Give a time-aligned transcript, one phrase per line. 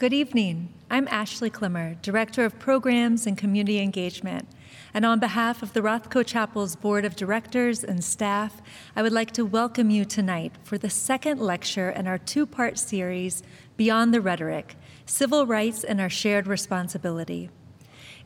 [0.00, 0.72] Good evening.
[0.90, 4.48] I'm Ashley Clemmer, Director of Programs and Community Engagement.
[4.94, 8.62] And on behalf of the Rothko Chapel's Board of Directors and staff,
[8.96, 12.78] I would like to welcome you tonight for the second lecture in our two part
[12.78, 13.42] series,
[13.76, 17.50] Beyond the Rhetoric Civil Rights and Our Shared Responsibility.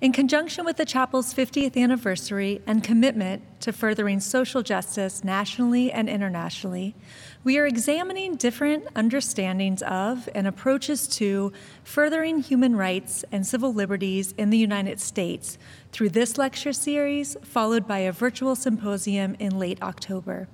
[0.00, 6.08] In conjunction with the chapel's 50th anniversary and commitment to furthering social justice nationally and
[6.08, 6.96] internationally,
[7.44, 11.52] we are examining different understandings of and approaches to
[11.84, 15.58] furthering human rights and civil liberties in the United States
[15.92, 20.48] through this lecture series, followed by a virtual symposium in late October.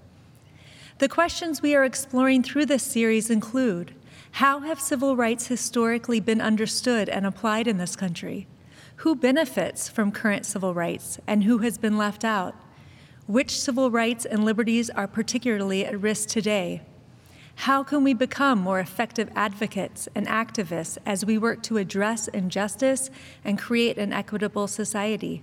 [0.98, 3.94] The questions we are exploring through this series include
[4.32, 8.46] How have civil rights historically been understood and applied in this country?
[9.00, 12.54] Who benefits from current civil rights and who has been left out?
[13.26, 16.82] Which civil rights and liberties are particularly at risk today?
[17.54, 23.08] How can we become more effective advocates and activists as we work to address injustice
[23.42, 25.42] and create an equitable society?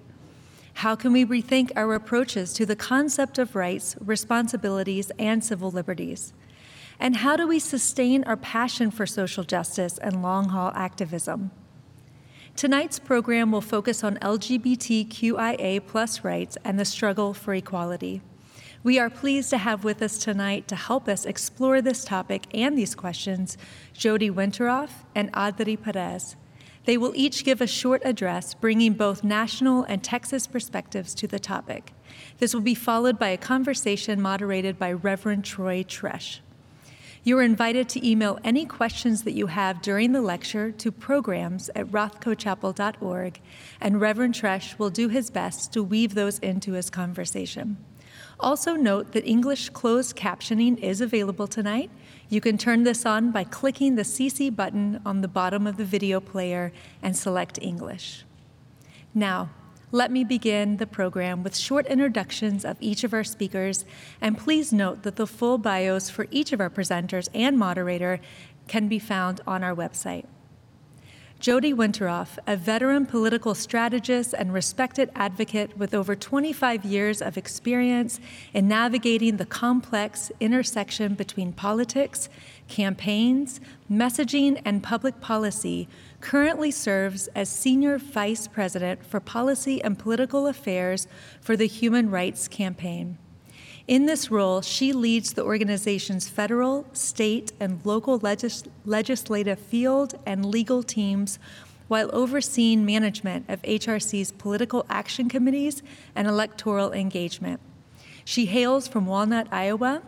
[0.75, 6.31] How can we rethink our approaches to the concept of rights, responsibilities, and civil liberties?
[6.99, 11.49] And how do we sustain our passion for social justice and long haul activism?
[12.57, 18.19] Tonight's program will focus on LGBTQIA plus rights and the struggle for equality.
[18.83, 22.75] We are pleased to have with us tonight to help us explore this topic and
[22.75, 23.59] these questions
[23.93, 26.35] Jody Winterhof and Adri Perez.
[26.85, 31.37] They will each give a short address bringing both national and Texas perspectives to the
[31.37, 31.93] topic.
[32.39, 36.41] This will be followed by a conversation moderated by Reverend Troy Treash.
[37.27, 41.69] You are invited to email any questions that you have during the lecture to programs
[41.75, 43.41] at rothkochapel.org,
[43.81, 47.75] and Reverend Treash will do his best to weave those into his conversation.
[48.39, 51.91] Also, note that English closed captioning is available tonight.
[52.29, 55.83] You can turn this on by clicking the CC button on the bottom of the
[55.83, 56.71] video player
[57.03, 58.23] and select English.
[59.13, 59.49] Now,
[59.91, 63.85] let me begin the program with short introductions of each of our speakers,
[64.19, 68.19] and please note that the full bios for each of our presenters and moderator
[68.67, 70.25] can be found on our website.
[71.39, 78.19] Jody Winterhof, a veteran political strategist and respected advocate with over 25 years of experience
[78.55, 82.27] in navigating the complex intersection between politics,
[82.67, 85.87] campaigns, messaging, and public policy,
[86.19, 91.07] currently serves as Senior Vice President for Policy and Political Affairs
[91.41, 93.17] for the Human Rights Campaign.
[93.87, 100.45] In this role, she leads the organization's federal, state, and local legis- legislative field and
[100.45, 101.39] legal teams
[101.87, 105.81] while overseeing management of HRC's political action committees
[106.15, 107.61] and electoral engagement.
[108.25, 110.01] She hails from Walnut, Iowa,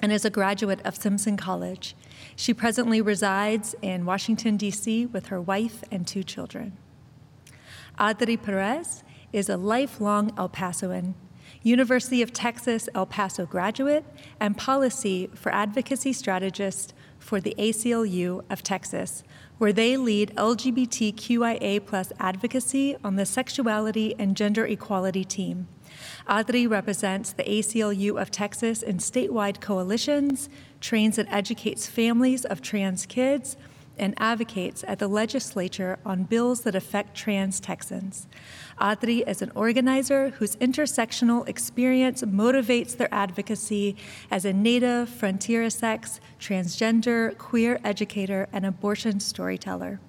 [0.00, 1.94] and is a graduate of Simpson College.
[2.36, 6.76] She presently resides in Washington, D.C., with her wife and two children.
[7.98, 9.02] Adri Perez
[9.32, 11.14] is a lifelong El Pasoan
[11.62, 14.04] University of Texas El Paso graduate,
[14.38, 19.24] and policy for advocacy strategist for the ACLU of Texas,
[19.58, 25.66] where they lead LGBTQIA advocacy on the sexuality and gender equality team.
[26.28, 30.48] Adri represents the ACLU of Texas in statewide coalitions,
[30.80, 33.56] trains and educates families of trans kids,
[33.98, 38.26] and advocates at the legislature on bills that affect trans Texans.
[38.80, 43.96] Adri is an organizer whose intersectional experience motivates their advocacy
[44.30, 50.00] as a Native, fronterizx, transgender, queer educator, and abortion storyteller.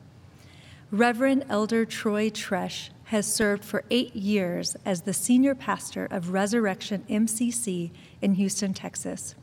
[0.92, 7.06] Reverend Elder Troy Treash has served for eight years as the senior pastor of Resurrection
[7.10, 9.34] MCC in Houston, Texas.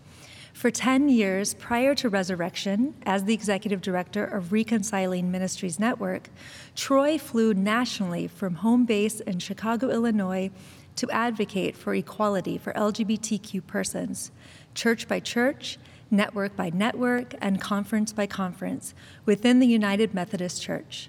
[0.52, 6.28] For 10 years prior to Resurrection, as the executive director of Reconciling Ministries Network,
[6.76, 10.50] Troy flew nationally from home base in Chicago, Illinois,
[10.96, 14.30] to advocate for equality for LGBTQ persons,
[14.74, 15.78] church by church,
[16.10, 18.94] network by network, and conference by conference
[19.24, 21.08] within the United Methodist Church.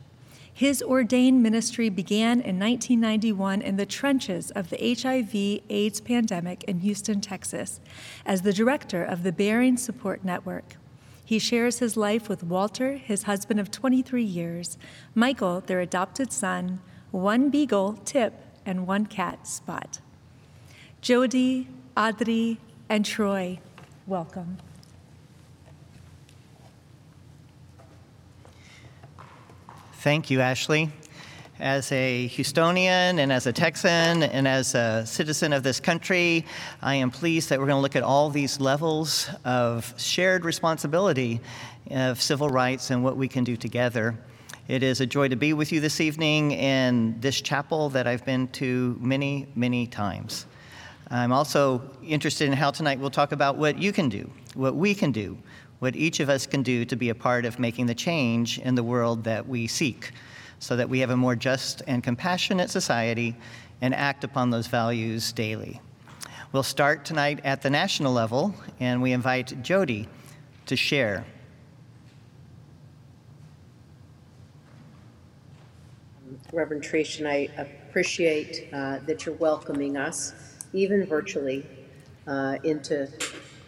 [0.58, 6.80] His ordained ministry began in 1991 in the trenches of the HIV AIDS pandemic in
[6.80, 7.82] Houston, Texas,
[8.26, 10.78] as the director of the Bering Support Network.
[11.26, 14.78] He shares his life with Walter, his husband of 23 years,
[15.14, 16.80] Michael, their adopted son,
[17.12, 18.34] one beagle, Tip,
[18.66, 20.00] and one cat, Spot.
[21.02, 21.68] Jody,
[21.98, 23.60] Audrey, and Troy,
[24.08, 24.56] welcome.
[30.06, 30.92] Thank you, Ashley.
[31.60, 36.46] As a Houstonian and as a Texan and as a citizen of this country,
[36.84, 41.42] I am pleased that we're going to look at all these levels of shared responsibility
[41.90, 44.16] of civil rights and what we can do together.
[44.68, 48.24] It is a joy to be with you this evening in this chapel that I've
[48.24, 50.46] been to many, many times.
[51.10, 54.94] I'm also interested in how tonight we'll talk about what you can do, what we
[54.94, 55.36] can do,
[55.80, 58.76] what each of us can do to be a part of making the change in
[58.76, 60.12] the world that we seek
[60.60, 63.36] so that we have a more just and compassionate society
[63.82, 65.82] and act upon those values daily.
[66.52, 70.08] We'll start tonight at the national level, and we invite Jody
[70.68, 71.26] to share.
[76.54, 80.34] Reverend Treash, and I appreciate uh, that you're welcoming us,
[80.72, 81.66] even virtually,
[82.28, 83.10] uh, into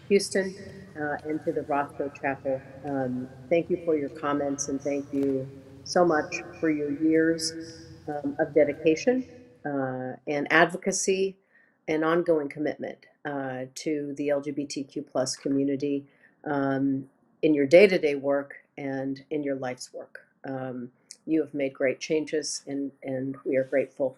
[0.08, 0.56] Houston,
[1.00, 2.62] uh, into the Rothko Chapel.
[2.86, 5.48] Um, thank you for your comments, and thank you
[5.84, 7.54] so much for your years
[8.08, 9.28] um, of dedication
[9.66, 11.36] uh, and advocacy
[11.88, 16.06] and ongoing commitment uh, to the LGBTQ plus community
[16.46, 17.08] um,
[17.42, 20.20] in your day-to-day work and in your life's work.
[20.46, 20.92] Um,
[21.26, 24.18] you have made great changes, and, and we are grateful.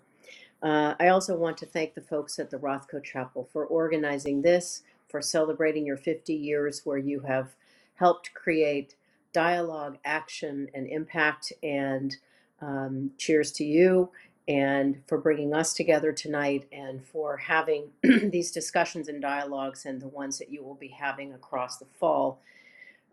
[0.61, 4.83] Uh, I also want to thank the folks at the Rothko Chapel for organizing this,
[5.09, 7.55] for celebrating your 50 years where you have
[7.95, 8.95] helped create
[9.33, 11.51] dialogue, action, and impact.
[11.61, 12.15] And
[12.61, 14.09] um, cheers to you
[14.47, 20.07] and for bringing us together tonight and for having these discussions and dialogues and the
[20.07, 22.41] ones that you will be having across the fall.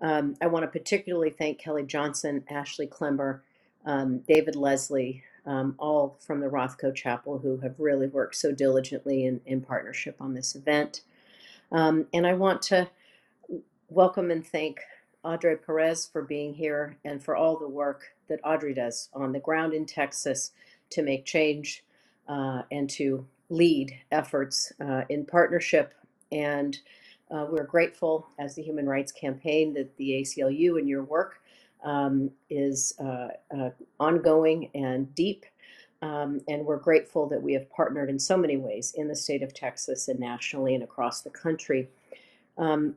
[0.01, 3.43] Um, I want to particularly thank Kelly Johnson, Ashley Clemmer,
[3.85, 9.27] um, David Leslie, um, all from the Rothko Chapel who have really worked so diligently
[9.27, 11.03] in, in partnership on this event.
[11.73, 12.89] Um, and I want to
[13.89, 14.81] welcome and thank
[15.25, 19.41] Audrey Perez for being here and for all the work that Audrey does on the
[19.41, 20.53] ground in Texas
[20.91, 21.85] to make change
[22.29, 25.95] uh, and to lead efforts uh, in partnership.
[26.33, 26.79] And
[27.31, 31.41] uh, we're grateful as the Human Rights Campaign that the ACLU and your work
[31.85, 33.71] um, is uh, uh,
[34.01, 35.47] ongoing and deep.
[36.03, 39.43] Um, and we're grateful that we have partnered in so many ways in the state
[39.43, 41.89] of Texas and nationally and across the country.
[42.59, 42.97] Um,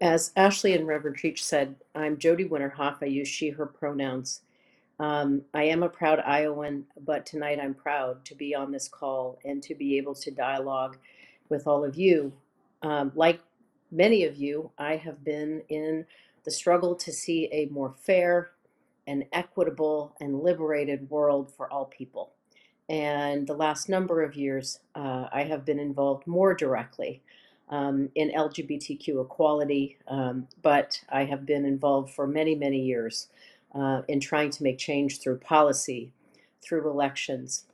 [0.00, 2.96] as Ashley and Reverend Cheech said, I'm Jody Winterhof.
[3.02, 4.40] I use she, her pronouns.
[4.98, 9.38] Um, I am a proud Iowan, but tonight I'm proud to be on this call
[9.44, 10.96] and to be able to dialogue
[11.48, 12.32] with all of you.
[12.82, 13.40] Um, like
[13.90, 16.06] many of you, I have been in
[16.44, 18.51] the struggle to see a more fair
[19.06, 22.32] and equitable and liberated world for all people.
[22.88, 27.22] And the last number of years, uh, I have been involved more directly
[27.68, 33.28] um, in LGBTQ equality, um, but I have been involved for many, many years
[33.74, 36.12] uh, in trying to make change through policy,
[36.60, 37.64] through elections,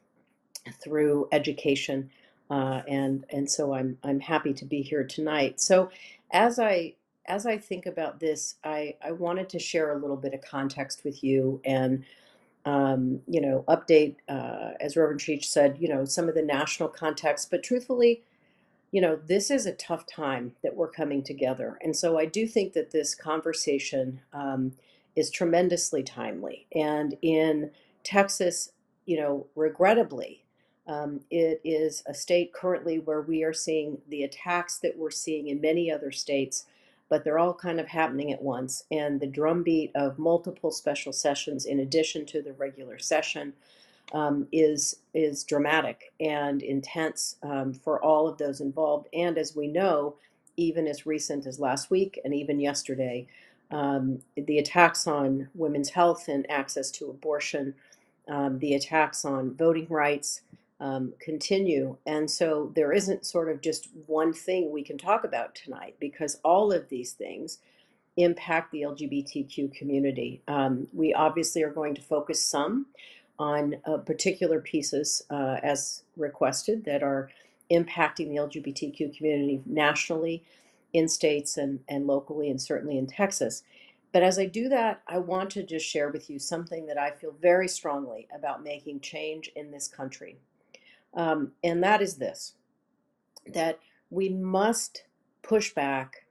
[0.81, 2.11] through education,
[2.51, 5.61] uh, and and so I'm I'm happy to be here tonight.
[5.61, 5.91] So
[6.33, 6.95] as I
[7.29, 11.05] as I think about this, I I wanted to share a little bit of context
[11.05, 12.05] with you and.
[12.67, 16.91] Um, you know, update, uh, as Reverend Cheech said, you know, some of the national
[16.91, 18.23] context, but truthfully,
[18.93, 21.79] you know, this is a tough time that we're coming together.
[21.83, 24.73] And so I do think that this conversation um,
[25.17, 26.67] is tremendously timely.
[26.75, 27.73] And in
[28.05, 28.73] Texas,
[29.07, 30.45] you know, regrettably,
[30.87, 35.49] um, it is a state currently where we are seeing the attacks that we're seeing
[35.49, 36.65] in many other states,
[37.09, 38.85] but they're all kind of happening at once.
[38.91, 43.55] And the drumbeat of multiple special sessions, in addition to the regular session,
[44.13, 49.09] um, is is dramatic and intense um, for all of those involved.
[49.13, 50.17] And as we know,
[50.57, 53.27] even as recent as last week and even yesterday,
[53.71, 57.75] um, the attacks on women's health and access to abortion,
[58.29, 60.41] um, the attacks on voting rights
[60.81, 61.97] um, continue.
[62.07, 66.39] And so there isn't sort of just one thing we can talk about tonight because
[66.45, 67.59] all of these things
[68.17, 70.43] impact the LGBTQ community.
[70.49, 72.87] Um, we obviously are going to focus some
[73.39, 77.31] on uh, particular pieces uh, as requested that are
[77.71, 80.43] impacting the LGBTQ community nationally,
[80.93, 83.63] in states and, and locally, and certainly in Texas.
[84.13, 87.11] But as I do that, I want to just share with you something that I
[87.11, 90.39] feel very strongly about making change in this country.
[91.19, 92.55] Um, and that is this
[93.53, 95.05] that we must
[95.43, 96.27] push back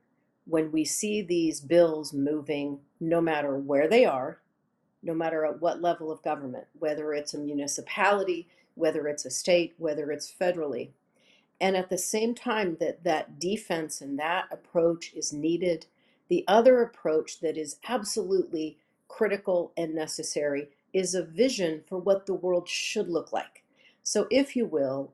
[0.45, 4.39] when we see these bills moving, no matter where they are,
[5.03, 9.73] no matter at what level of government, whether it's a municipality, whether it's a state,
[9.77, 10.89] whether it's federally.
[11.59, 15.87] And at the same time that that defense and that approach is needed,
[16.29, 18.77] the other approach that is absolutely
[19.07, 23.63] critical and necessary is a vision for what the world should look like.
[24.07, 25.11] So, if you will,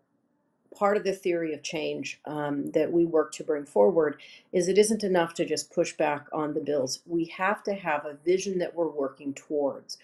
[0.76, 4.22] part of the theory of change um, that we work to bring forward
[4.52, 7.00] is it isn't enough to just push back on the bills.
[7.08, 9.98] We have to have a vision that we're working towards.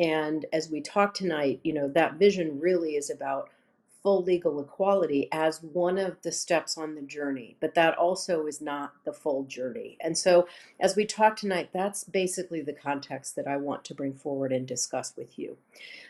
[0.00, 3.50] And as we talk tonight, you know, that vision really is about
[4.02, 8.62] full legal equality as one of the steps on the journey, but that also is
[8.62, 9.98] not the full journey.
[10.00, 10.48] And so,
[10.80, 14.66] as we talk tonight, that's basically the context that I want to bring forward and
[14.66, 15.58] discuss with you.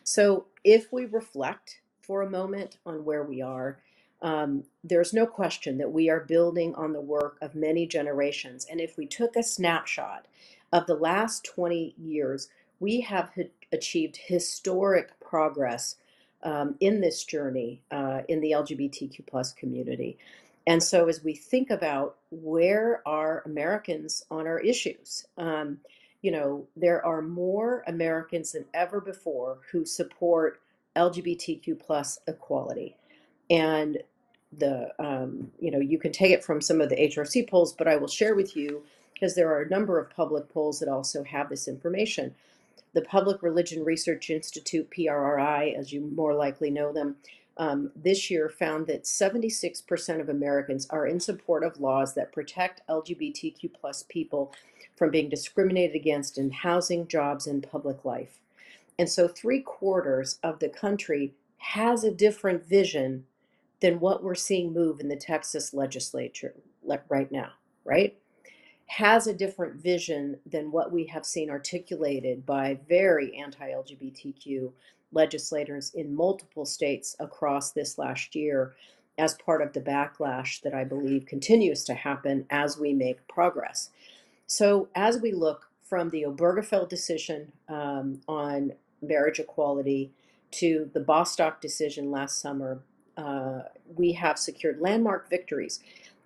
[0.05, 3.78] So, if we reflect for a moment on where we are,
[4.23, 8.66] um, there's no question that we are building on the work of many generations.
[8.71, 10.26] And if we took a snapshot
[10.73, 12.49] of the last 20 years,
[12.80, 13.30] we have
[13.73, 15.97] achieved historic progress
[16.44, 20.18] um, in this journey uh, in the LGBTQ plus community.
[20.66, 25.78] And so, as we think about where are Americans on our issues, um,
[26.23, 30.61] you know, there are more Americans than ever before who support
[30.96, 32.96] LGBTQ plus equality.
[33.50, 33.99] And
[34.56, 37.88] the, um, you know, you can take it from some of the HRC polls, but
[37.88, 38.82] I will share with you
[39.14, 42.34] because there are a number of public polls that also have this information
[42.94, 47.16] the Public Religion Research Institute, PRRI, as you more likely know them,
[47.56, 52.87] um, this year found that 76% of Americans are in support of laws that protect
[52.88, 54.52] LGBTQ plus people
[54.96, 58.41] from being discriminated against in housing, jobs, and public life.
[59.02, 63.25] And so three quarters of the country has a different vision
[63.80, 66.54] than what we're seeing move in the Texas legislature
[66.85, 67.50] le- right now,
[67.85, 68.16] right?
[68.87, 74.71] has a different vision than what we have seen articulated by very anti LGBTQ
[75.11, 78.75] legislators in multiple states across this last year
[79.18, 83.90] as part of the backlash that I believe continues to happen as we make progress.
[84.47, 90.11] So, as we look from the Obergefell decision um, on marriage equality
[90.52, 92.80] to the Bostock decision last summer,
[93.16, 93.62] uh,
[93.97, 95.80] we have secured landmark victories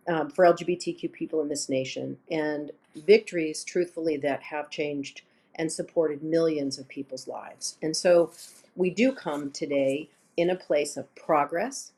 [0.09, 5.23] um, for LGBTQ people in this nation, and victories, truthfully, that have changed
[5.57, 7.77] and supported millions of people's lives.
[7.83, 8.31] And so
[8.77, 11.93] we do come today in a place of progress,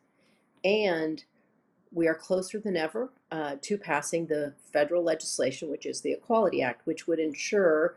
[0.64, 1.24] and
[1.92, 6.62] we are closer than ever uh, to passing the federal legislation, which is the Equality
[6.62, 7.96] Act, which would ensure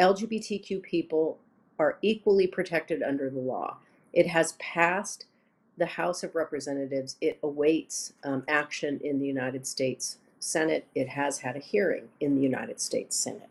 [0.00, 1.38] LGBTQ people
[1.82, 3.76] are equally protected under the law.
[4.12, 5.26] It has passed
[5.76, 7.16] the House of Representatives.
[7.20, 10.86] It awaits um, action in the United States Senate.
[10.94, 13.48] It has had a hearing in the United States Senate.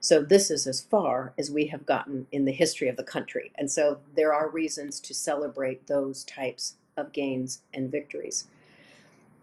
[0.00, 3.52] So this is as far as we have gotten in the history of the country.
[3.54, 8.48] And so there are reasons to celebrate those types of gains and victories.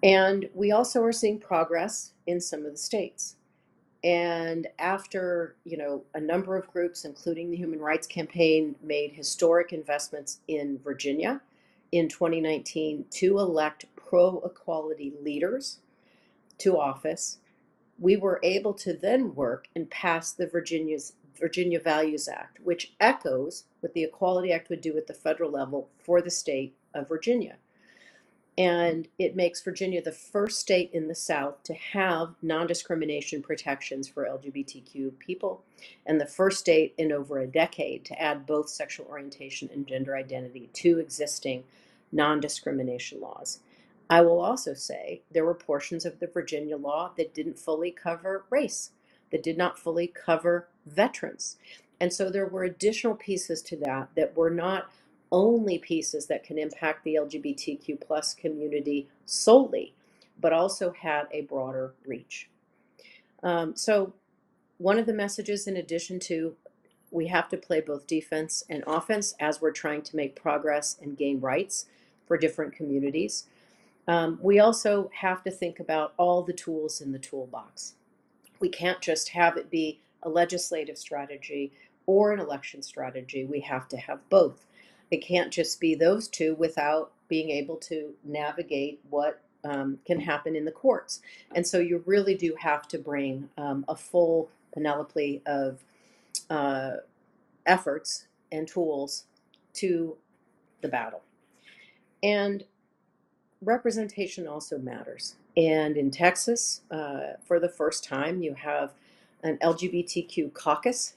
[0.04, 3.38] And we also are seeing progress in some of the states.
[4.03, 9.74] And after, you know, a number of groups, including the Human Rights Campaign, made historic
[9.74, 11.41] investments in Virginia
[11.91, 15.79] in 2019 to elect pro equality leaders
[16.60, 17.39] to office,
[17.98, 23.65] we were able to then work and pass the Virginia's Virginia Values Act, which echoes
[23.79, 27.56] what the Equality Act would do at the federal level for the state of Virginia.
[28.60, 34.10] And it makes Virginia the first state in the South to have non discrimination protections
[34.10, 35.63] for LGBTQ people,
[36.06, 40.18] and the first state in over a decade to add both sexual orientation and gender
[40.18, 41.63] identity to existing
[42.12, 43.62] non discrimination laws.
[44.10, 48.44] I will also say there were portions of the Virginia law that didn't fully cover
[48.50, 48.92] race,
[49.32, 51.56] that did not fully cover veterans.
[52.01, 54.92] And so there were additional pieces to that that were not
[55.32, 59.94] only pieces that can impact the LGBTQ plus community solely,
[60.40, 62.50] but also had a broader reach.
[63.44, 64.14] Um, so
[64.78, 66.56] one of the messages, in addition to
[67.12, 71.18] we have to play both defense and offense as we're trying to make progress and
[71.18, 71.86] gain rights
[72.28, 73.48] for different communities.
[74.08, 77.96] Um, we also have to think about all the tools in the toolbox.
[78.60, 81.72] We can't just have it be a legislative strategy
[82.06, 83.46] or an election strategy.
[83.46, 84.66] We have to have both.
[85.12, 90.56] It can't just be those two without being able to navigate what um, can happen
[90.56, 91.22] in the courts.
[91.56, 95.84] And so you really do have to bring um, a full panoply of
[96.50, 96.98] uh,
[97.66, 99.25] efforts and tools
[99.74, 100.16] to
[100.82, 101.22] the battle.
[102.24, 102.63] And
[103.62, 105.36] representation also matters.
[105.58, 108.94] And in Texas, uh, for the first time, you have
[109.44, 111.16] an LGBTQ caucus.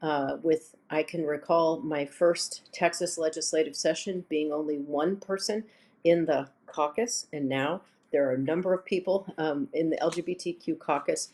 [0.00, 5.64] Uh, with I can recall my first Texas legislative session being only one person
[6.04, 7.80] in the caucus, and now
[8.12, 11.30] there are a number of people um, in the LGBTQ caucus,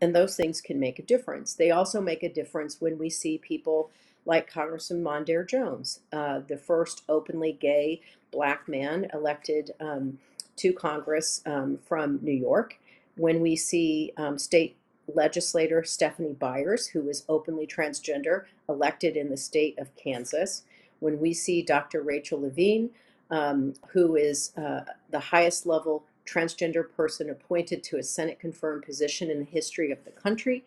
[0.00, 1.54] and those things can make a difference.
[1.54, 3.90] They also make a difference when we see people
[4.26, 10.18] like Congressman Mondaire Jones, uh, the first openly gay black man elected um,
[10.56, 12.78] to Congress um, from New York.
[13.16, 14.76] When we see um, state
[15.12, 20.62] legislator Stephanie Byers, who is openly transgender, elected in the state of Kansas.
[21.00, 22.02] When we see Dr.
[22.02, 22.90] Rachel Levine,
[23.30, 29.30] um, who is uh, the highest level transgender person appointed to a Senate confirmed position
[29.30, 30.64] in the history of the country.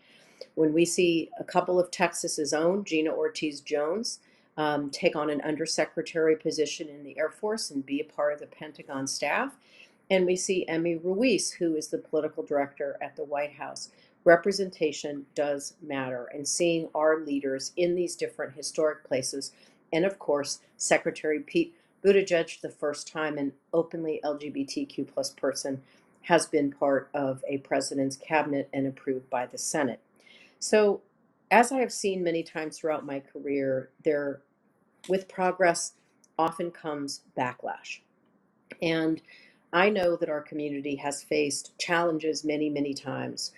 [0.56, 4.20] When we see a couple of Texas's own, Gina Ortiz Jones,
[4.58, 8.39] um, take on an undersecretary position in the Air Force and be a part of
[8.39, 9.56] the Pentagon staff.
[10.10, 13.89] And we see Emmy Ruiz, who is the political director at the White House.
[14.27, 19.53] Representation does matter, and seeing our leaders in these different historic places,
[19.93, 25.81] and of course, Secretary Pete Buttigieg, the first time an openly LGBTQ plus person
[26.24, 30.01] has been part of a president's cabinet and approved by the Senate.
[30.60, 31.00] So,
[31.50, 34.41] as I have seen many times throughout my career, there,
[35.07, 35.93] with progress,
[36.38, 38.01] often comes backlash.
[38.81, 39.22] And
[39.72, 43.53] I know that our community has faced challenges many, many times,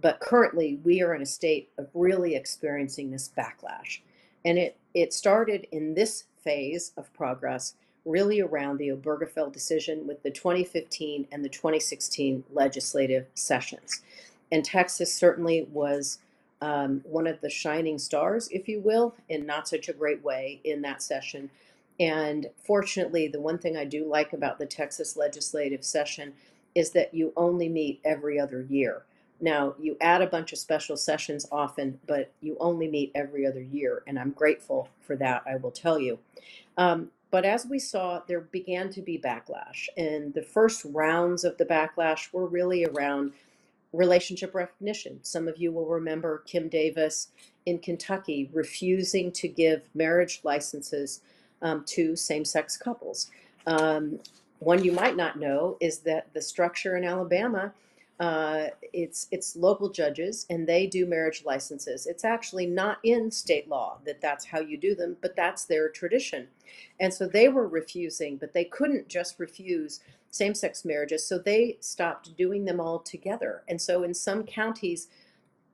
[0.00, 4.00] but currently we are in a state of really experiencing this backlash.
[4.44, 10.22] And it, it started in this phase of progress really around the Obergefell decision with
[10.22, 14.02] the 2015 and the 2016 legislative sessions.
[14.50, 16.18] And Texas certainly was
[16.62, 20.60] um, one of the shining stars, if you will, in not such a great way
[20.64, 21.50] in that session.
[21.98, 26.32] And fortunately, the one thing I do like about the Texas legislative session
[26.74, 29.02] is that you only meet every other year.
[29.40, 33.62] Now, you add a bunch of special sessions often, but you only meet every other
[33.62, 36.18] year, and I'm grateful for that, I will tell you.
[36.76, 41.56] Um, but as we saw, there began to be backlash, and the first rounds of
[41.58, 43.32] the backlash were really around
[43.92, 45.18] relationship recognition.
[45.22, 47.28] Some of you will remember Kim Davis
[47.66, 51.22] in Kentucky refusing to give marriage licenses
[51.62, 53.30] um, to same sex couples.
[53.66, 54.20] Um,
[54.58, 57.72] one you might not know is that the structure in Alabama.
[58.20, 62.06] Uh, it's it's local judges and they do marriage licenses.
[62.06, 65.88] It's actually not in state law that that's how you do them, but that's their
[65.90, 66.48] tradition.
[67.00, 71.26] And so they were refusing, but they couldn't just refuse same sex marriages.
[71.26, 73.64] So they stopped doing them all together.
[73.68, 75.08] And so in some counties,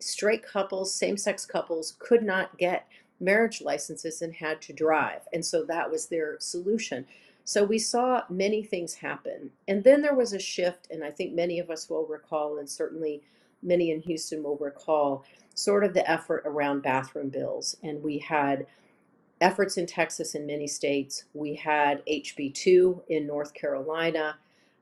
[0.01, 2.89] straight couples, same sex couples could not get
[3.21, 5.23] marriage licenses and had to drive.
[5.33, 7.07] And so that was their solution.
[7.47, 9.53] So we saw many things happen.
[9.69, 12.69] And then there was a shift, and I think many of us will recall, and
[12.69, 13.23] certainly
[13.63, 17.77] many in Houston will recall, sort of the effort around bathroom bills.
[17.85, 18.67] And we had
[19.41, 21.27] efforts in Texas and many states.
[21.35, 24.39] We had HB2 in North Carolina.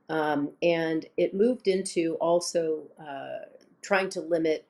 [0.09, 3.44] Um, and it moved into also uh,
[3.83, 4.66] trying to limit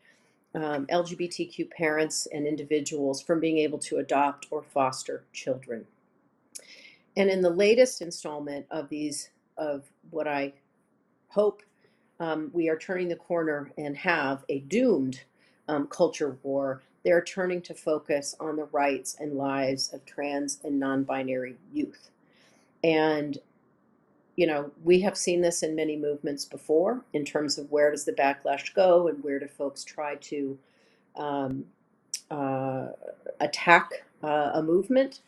[0.57, 5.87] um, LGBTQ parents and individuals from being able to adopt or foster children.
[7.17, 10.53] And in the latest installment of these, of what I
[11.29, 11.63] hope
[12.21, 15.23] um, we are turning the corner and have a doomed
[15.69, 20.79] um, culture war, they're turning to focus on the rights and lives of trans and
[20.81, 22.11] non binary youth.
[22.83, 23.39] And
[24.37, 28.05] you know, we have seen this in many movements before in terms of where does
[28.05, 30.59] the backlash go and where do folks try to
[31.17, 31.65] um,
[32.31, 32.89] uh,
[33.41, 33.91] attack
[34.23, 35.21] uh, a movement.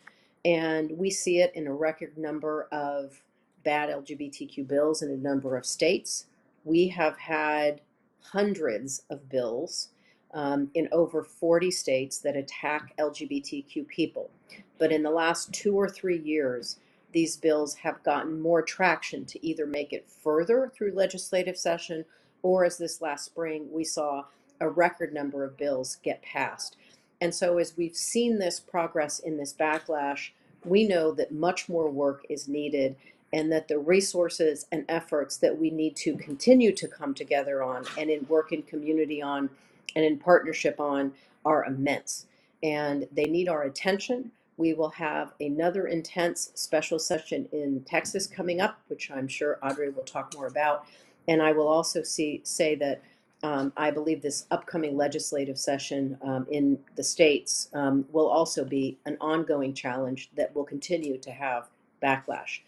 [0.47, 3.21] And we see it in a record number of
[3.65, 6.27] bad LGBTQ bills in a number of states.
[6.63, 7.81] We have had
[8.21, 9.89] hundreds of bills
[10.33, 14.29] um, in over 40 states that attack LGBTQ people.
[14.77, 16.79] But in the last two or three years,
[17.11, 22.05] these bills have gotten more traction to either make it further through legislative session
[22.41, 24.23] or as this last spring we saw
[24.61, 26.77] a record number of bills get passed.
[27.19, 30.29] And so as we've seen this progress in this backlash,
[30.67, 32.95] we know that much more work is needed
[33.33, 37.85] and that the resources and efforts that we need to continue to come together on
[37.97, 39.49] and in work in community on
[39.95, 41.11] and in partnership on
[41.45, 42.25] are immense.
[42.63, 44.31] And they need our attention.
[44.57, 49.89] We will have another intense special session in Texas coming up, which I'm sure Audrey
[49.89, 50.85] will talk more about.
[51.27, 53.01] And I will also see, say that
[53.43, 58.97] um, I believe this upcoming legislative session um, in the states um, will also be
[59.05, 61.69] an ongoing challenge that will continue to have
[62.01, 62.61] backlash.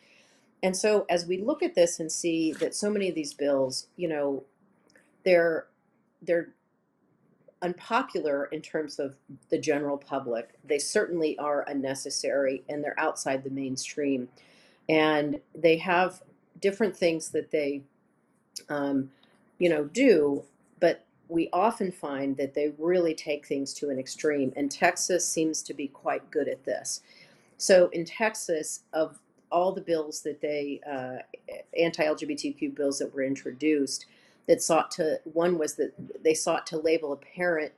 [0.62, 3.88] And so, as we look at this and see that so many of these bills,
[3.96, 4.44] you know,
[5.24, 5.68] they're
[6.22, 6.50] they're
[7.62, 9.16] unpopular in terms of
[9.50, 10.50] the general public.
[10.64, 14.30] They certainly are unnecessary and they're outside the mainstream.
[14.88, 16.22] And they have
[16.62, 17.84] different things that they,
[18.70, 19.12] um,
[19.58, 20.44] you know, do,
[20.80, 25.62] but we often find that they really take things to an extreme, and Texas seems
[25.64, 27.02] to be quite good at this.
[27.58, 29.20] So in Texas, of
[29.52, 31.18] all the bills that they uh,
[31.78, 34.06] anti-LGBTQ bills that were introduced,
[34.48, 37.72] that sought to one was that they sought to label a parent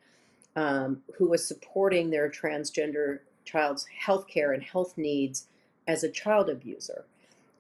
[0.55, 5.47] um, who was supporting their transgender child's health care and health needs
[5.87, 7.05] as a child abuser.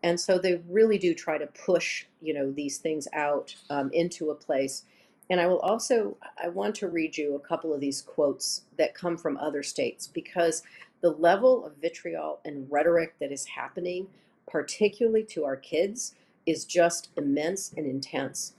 [0.03, 4.31] And so they really do try to push, you know, these things out um, into
[4.31, 4.83] a place.
[5.31, 8.93] And I will also, I want to read you a couple of these quotes that
[8.93, 10.61] come from other states because
[10.99, 14.07] the level of vitriol and rhetoric that is happening,
[14.45, 16.15] particularly to our kids,
[16.45, 18.55] is just immense and intense.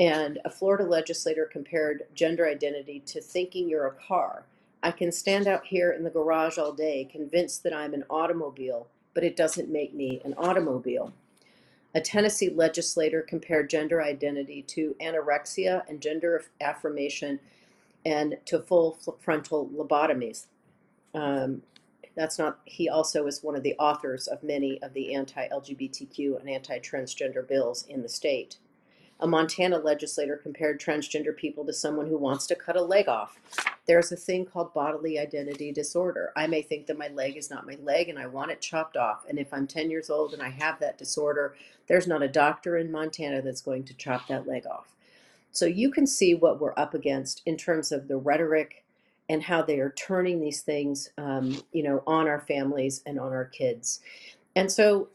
[0.00, 4.46] And a Florida legislator compared gender identity to thinking you're a car.
[4.82, 8.88] I can stand out here in the garage all day, convinced that I'm an automobile,
[9.14, 11.12] but it doesn't make me an automobile.
[11.96, 17.40] A Tennessee legislator compared gender identity to anorexia and gender affirmation
[18.04, 20.44] and to full frontal lobotomies.
[21.14, 21.62] Um,
[22.14, 26.38] that's not, he also is one of the authors of many of the anti LGBTQ
[26.38, 28.58] and anti transgender bills in the state.
[29.20, 33.38] A Montana legislator compared transgender people to someone who wants to cut a leg off.
[33.86, 36.32] There's a thing called bodily identity disorder.
[36.36, 38.96] I may think that my leg is not my leg and I want it chopped
[38.96, 39.24] off.
[39.28, 41.54] And if I'm 10 years old and I have that disorder,
[41.86, 44.94] there's not a doctor in Montana that's going to chop that leg off.
[45.50, 48.84] So you can see what we're up against in terms of the rhetoric
[49.28, 53.32] and how they are turning these things, um, you know, on our families and on
[53.32, 54.00] our kids.
[54.54, 55.08] And so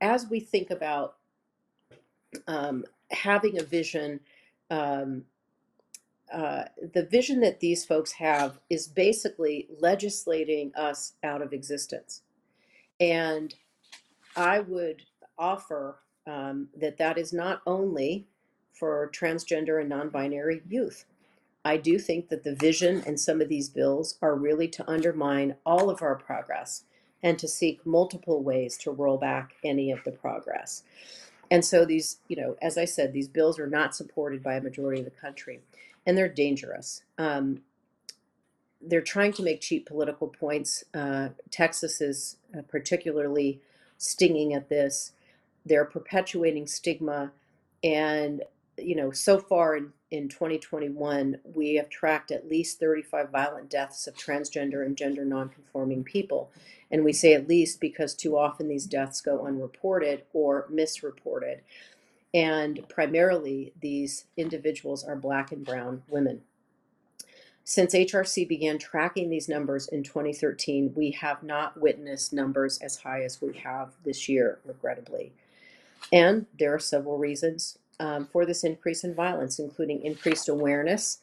[0.00, 1.16] as we think about
[2.46, 4.20] um, having a vision,
[4.70, 5.24] um,
[6.32, 12.22] uh, the vision that these folks have is basically legislating us out of existence.
[13.00, 13.54] And
[14.36, 15.02] I would
[15.38, 18.26] offer um, that that is not only
[18.72, 21.04] for transgender and non binary youth.
[21.64, 25.56] I do think that the vision and some of these bills are really to undermine
[25.66, 26.84] all of our progress
[27.22, 30.84] and to seek multiple ways to roll back any of the progress.
[31.50, 34.60] And so these, you know, as I said, these bills are not supported by a
[34.60, 35.60] majority of the country,
[36.06, 37.02] and they're dangerous.
[37.16, 37.62] Um,
[38.80, 40.84] they're trying to make cheap political points.
[40.94, 43.60] Uh, Texas is uh, particularly
[43.96, 45.12] stinging at this.
[45.66, 47.32] They're perpetuating stigma,
[47.82, 48.42] and
[48.78, 54.06] you know, so far in, in 2021, we have tracked at least 35 violent deaths
[54.06, 56.50] of transgender and gender nonconforming people.
[56.90, 61.60] And we say at least because too often these deaths go unreported or misreported.
[62.34, 66.42] And primarily, these individuals are black and brown women.
[67.64, 73.22] Since HRC began tracking these numbers in 2013, we have not witnessed numbers as high
[73.24, 75.32] as we have this year, regrettably.
[76.12, 81.18] And there are several reasons um, for this increase in violence, including increased awareness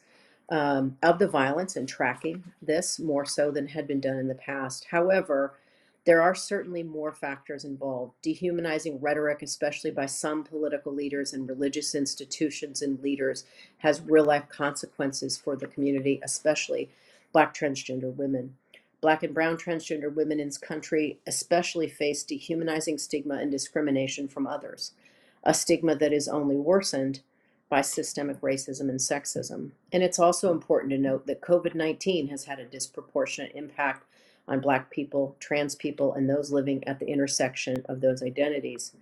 [0.50, 4.34] um, of the violence and tracking this more so than had been done in the
[4.34, 4.86] past.
[4.90, 5.54] However,
[6.04, 8.12] there are certainly more factors involved.
[8.22, 13.44] Dehumanizing rhetoric, especially by some political leaders and religious institutions and leaders,
[13.78, 16.88] has real life consequences for the community, especially
[17.32, 18.54] Black transgender women.
[19.00, 24.46] Black and brown transgender women in this country especially face dehumanizing stigma and discrimination from
[24.46, 24.92] others
[25.46, 27.20] a stigma that is only worsened
[27.68, 29.70] by systemic racism and sexism.
[29.92, 34.04] And it's also important to note that COVID 19 has had a disproportionate impact
[34.48, 38.92] on Black people, trans people, and those living at the intersection of those identities.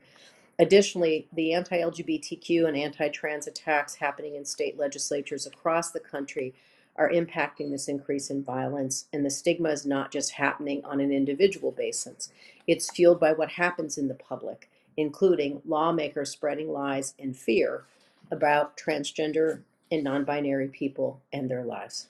[0.59, 6.55] Additionally, the anti LGBTQ and anti trans attacks happening in state legislatures across the country
[6.97, 11.11] are impacting this increase in violence, and the stigma is not just happening on an
[11.11, 12.31] individual basis.
[12.67, 17.85] It's fueled by what happens in the public including lawmakers spreading lies and fear
[18.31, 22.09] about transgender and non binary people and their lives.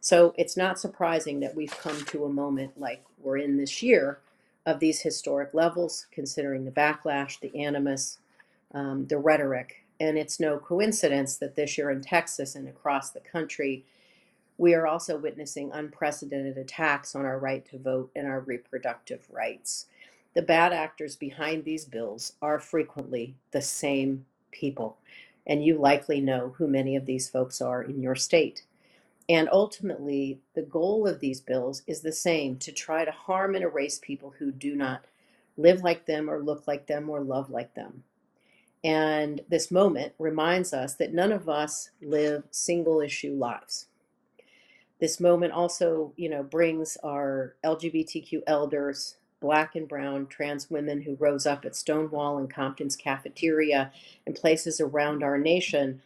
[0.00, 4.18] So it's not surprising that we've come to a moment like we're in this year
[4.64, 8.18] of these historic levels, considering the backlash, the animus,
[8.74, 9.84] um, the rhetoric.
[9.98, 13.84] And it's no coincidence that this year in Texas and across the country,
[14.58, 19.86] we are also witnessing unprecedented attacks on our right to vote and our reproductive rights.
[20.36, 24.98] The bad actors behind these bills are frequently the same people,
[25.46, 28.62] and you likely know who many of these folks are in your state.
[29.30, 33.64] And ultimately, the goal of these bills is the same to try to harm and
[33.64, 35.06] erase people who do not
[35.56, 38.04] live like them or look like them or love like them.
[38.84, 43.86] And this moment reminds us that none of us live single issue lives.
[45.00, 51.16] This moment also, you know, brings our LGBTQ elders, black and brown trans women who
[51.16, 53.92] rose up at Stonewall and Compton's cafeteria
[54.26, 56.00] and places around our nation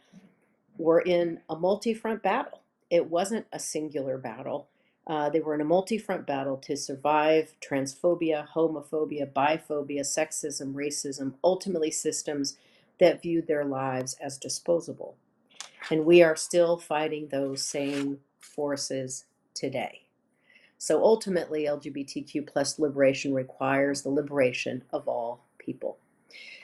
[0.77, 2.61] were in a multi front battle.
[2.89, 4.67] It wasn't a singular battle.
[5.07, 11.33] Uh, they were in a multi front battle to survive transphobia, homophobia, biphobia, sexism, racism,
[11.43, 12.57] ultimately systems
[12.99, 15.15] that viewed their lives as disposable.
[15.89, 20.03] And we are still fighting those same forces today.
[20.81, 25.99] So ultimately, LGBTQ plus liberation requires the liberation of all people.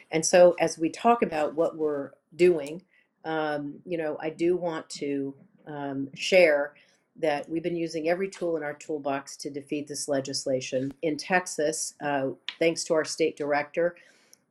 [0.10, 2.82] And so, as we talk about what we're doing,
[3.26, 5.36] um, you know, I do want to
[5.68, 6.74] um, share
[7.18, 10.92] that we've been using every tool in our toolbox to defeat this legislation.
[11.04, 13.98] In Texas, uh, thanks to our state director,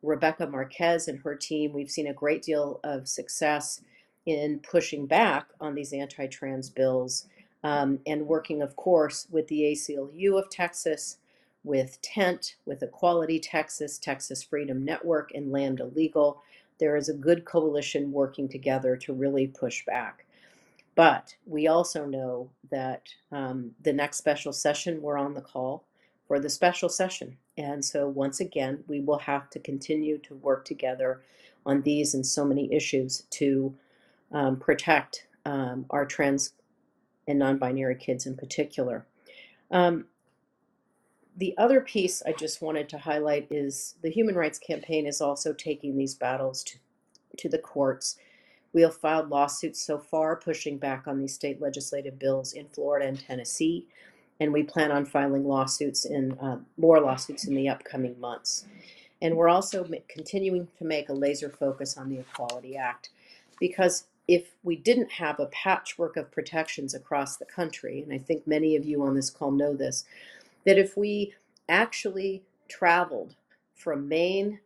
[0.01, 3.81] Rebecca Marquez, and her team, we've seen a great deal of success
[4.27, 7.27] in pushing back on these anti trans bills
[7.67, 11.17] um, and working, of course, with the ACLU of Texas,
[11.65, 16.41] with TENT, with Equality Texas, Texas Freedom Network, and Lambda Legal.
[16.79, 20.27] There is a good coalition working together to really push back.
[20.95, 25.83] But we also know that um, the next special session, we're on the call
[26.29, 27.37] for the special session.
[27.59, 31.23] And so, once again, we will have to continue to work together
[31.65, 33.75] on these and so many issues to
[34.31, 36.53] um, protect um, our trans
[37.27, 39.07] and non binary kids in particular.
[39.71, 40.07] Um,
[41.37, 45.53] the other piece I just wanted to highlight is the Human Rights Campaign is also
[45.53, 46.79] taking these battles to,
[47.37, 48.17] to the courts.
[48.73, 53.07] We have filed lawsuits so far pushing back on these state legislative bills in Florida
[53.07, 53.87] and Tennessee,
[54.41, 58.67] and we plan on filing lawsuits in uh, more lawsuits in the upcoming months.
[59.23, 63.11] And we're also continuing to make a laser focus on the Equality Act
[63.59, 68.47] because if we didn't have a patchwork of protections across the country, and I think
[68.47, 70.05] many of you on this call know this,
[70.65, 71.35] that if we
[71.69, 73.35] actually traveled
[73.75, 74.61] from Maine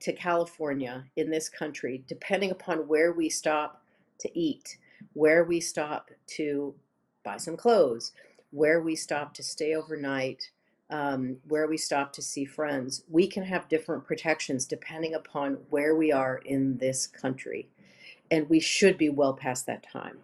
[0.00, 3.82] to California in this country, depending upon where we stop
[4.20, 4.78] to eat,
[5.12, 6.74] where we stop to
[7.22, 8.12] buy some clothes,
[8.50, 10.50] where we stop to stay overnight,
[10.88, 15.96] um, where we stop to see friends, we can have different protections depending upon where
[15.96, 17.68] we are in this country.
[18.30, 20.18] And we should be well past that time.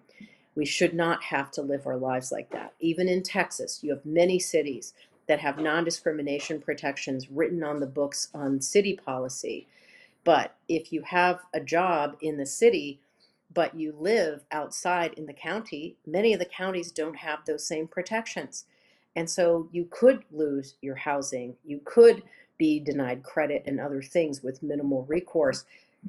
[0.54, 2.74] We should not have to live our lives like that.
[2.80, 4.92] Even in Texas, you have many cities
[5.26, 9.66] that have non discrimination protections written on the books on city policy.
[10.24, 13.00] But if you have a job in the city,
[13.52, 17.86] but you live outside in the county, many of the counties don't have those same
[17.86, 18.64] protections.
[19.14, 22.22] And so you could lose your housing, you could
[22.56, 25.64] be denied credit and other things with minimal recourse.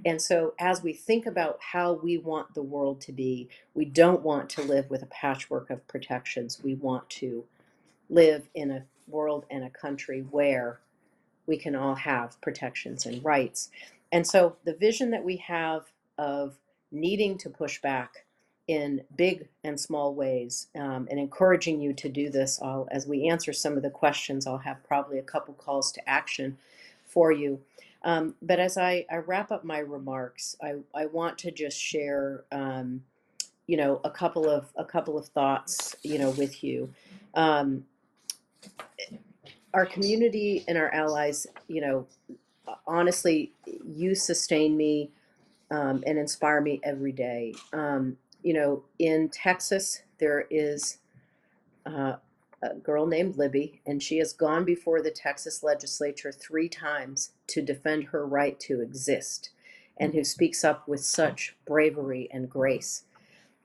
[0.06, 4.24] And so, as we think about how we want the world to be, we don't
[4.24, 6.62] want to live with a patchwork of protections.
[6.64, 7.46] We want to
[8.10, 10.80] live in a world and a country where
[11.48, 13.70] we can all have protections and rights.
[14.12, 15.86] And so, the vision that we have
[16.18, 16.58] of
[16.92, 18.26] needing to push back
[18.68, 23.28] in big and small ways um, and encouraging you to do this, I'll, as we
[23.30, 26.58] answer some of the questions, I'll have probably a couple calls to action
[27.06, 27.62] for you.
[28.04, 32.44] Um, but as I, I wrap up my remarks, I, I want to just share,
[32.52, 33.04] um,
[33.68, 36.94] you know, a couple of a couple of thoughts, you know, with you.
[37.34, 37.86] Um,
[39.74, 42.08] our community and our allies, you know,
[42.86, 45.10] honestly, you sustain me
[45.72, 47.56] um, and inspire me every day.
[47.72, 50.98] Um, you know, in Texas, there is
[51.86, 52.18] uh,
[52.64, 57.62] a girl named Libby, and she has gone before the Texas legislature three times to
[57.62, 59.50] defend her right to exist,
[59.98, 63.04] and who speaks up with such bravery and grace.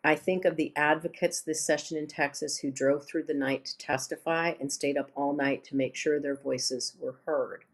[0.04, 3.78] I think of the advocates this session in Texas who drove through the night to
[3.78, 7.64] testify and stayed up all night to make sure their voices were heard.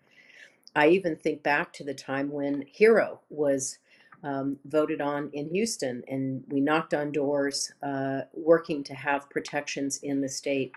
[0.74, 3.78] I even think back to the time when HERO was
[4.24, 9.98] um, voted on in Houston, and we knocked on doors uh, working to have protections
[10.02, 10.72] in the state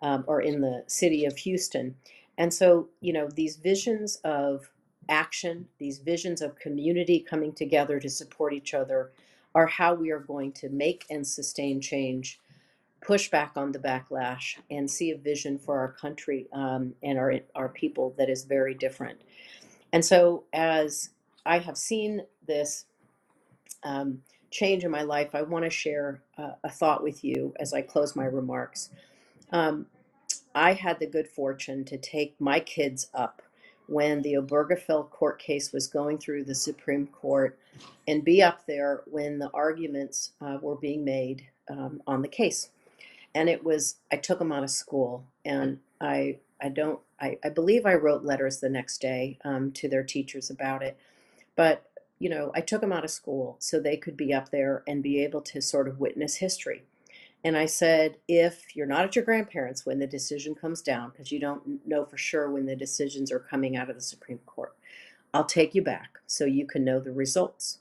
[0.00, 1.94] um, or in the city of Houston.
[2.38, 4.70] And so, you know, these visions of
[5.08, 9.12] action, these visions of community coming together to support each other
[9.54, 12.40] are how we are going to make and sustain change,
[13.00, 17.34] push back on the backlash, and see a vision for our country um, and our,
[17.54, 19.18] our people that is very different.
[19.92, 21.10] And so, as
[21.46, 22.84] I have seen this
[23.82, 27.72] um, change in my life, I want to share uh, a thought with you as
[27.72, 28.90] I close my remarks.
[29.52, 29.86] Um,
[30.54, 33.42] I had the good fortune to take my kids up
[33.88, 37.58] when the Obergefell court case was going through the Supreme Court
[38.08, 42.70] and be up there when the arguments uh, were being made um, on the case.
[43.34, 47.50] And it was, I took them out of school and I, I don't, I, I
[47.50, 50.98] believe I wrote letters the next day um, to their teachers about it.
[51.54, 51.86] But
[52.18, 55.02] you know, I took them out of school so they could be up there and
[55.02, 56.84] be able to sort of witness history.
[57.46, 61.30] And I said, if you're not at your grandparents when the decision comes down, because
[61.30, 64.74] you don't know for sure when the decisions are coming out of the Supreme Court,
[65.32, 67.78] I'll take you back so you can know the results.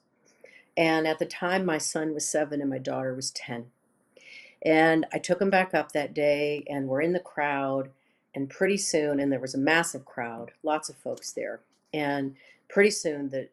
[0.78, 3.66] And at the time, my son was seven and my daughter was 10.
[4.62, 7.90] And I took them back up that day, and we're in the crowd.
[8.36, 11.62] And pretty soon, and there was a massive crowd, lots of folks there.
[11.92, 12.36] And
[12.70, 13.50] pretty soon, the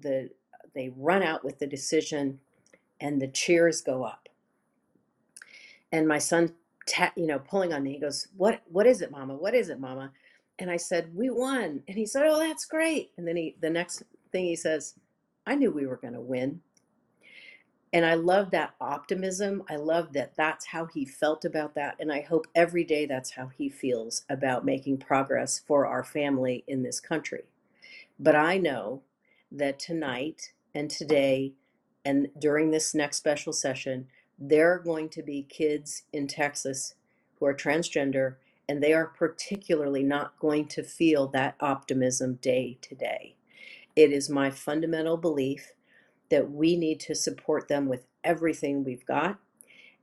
[0.00, 0.30] the
[0.74, 2.40] they run out with the decision,
[3.00, 4.23] and the cheers go up.
[5.94, 6.52] And my son,
[6.88, 8.62] ta- you know, pulling on me, he goes, "What?
[8.66, 9.36] What is it, Mama?
[9.36, 10.10] What is it, Mama?"
[10.58, 13.70] And I said, "We won." And he said, "Oh, that's great." And then he, the
[13.70, 14.02] next
[14.32, 14.96] thing he says,
[15.46, 16.62] "I knew we were going to win."
[17.92, 19.62] And I love that optimism.
[19.70, 21.94] I love that that's how he felt about that.
[22.00, 26.64] And I hope every day that's how he feels about making progress for our family
[26.66, 27.44] in this country.
[28.18, 29.02] But I know
[29.52, 31.52] that tonight and today
[32.04, 36.94] and during this next special session, there are going to be kids in Texas
[37.38, 38.36] who are transgender,
[38.68, 43.36] and they are particularly not going to feel that optimism day to day.
[43.96, 45.72] It is my fundamental belief
[46.30, 49.38] that we need to support them with everything we've got,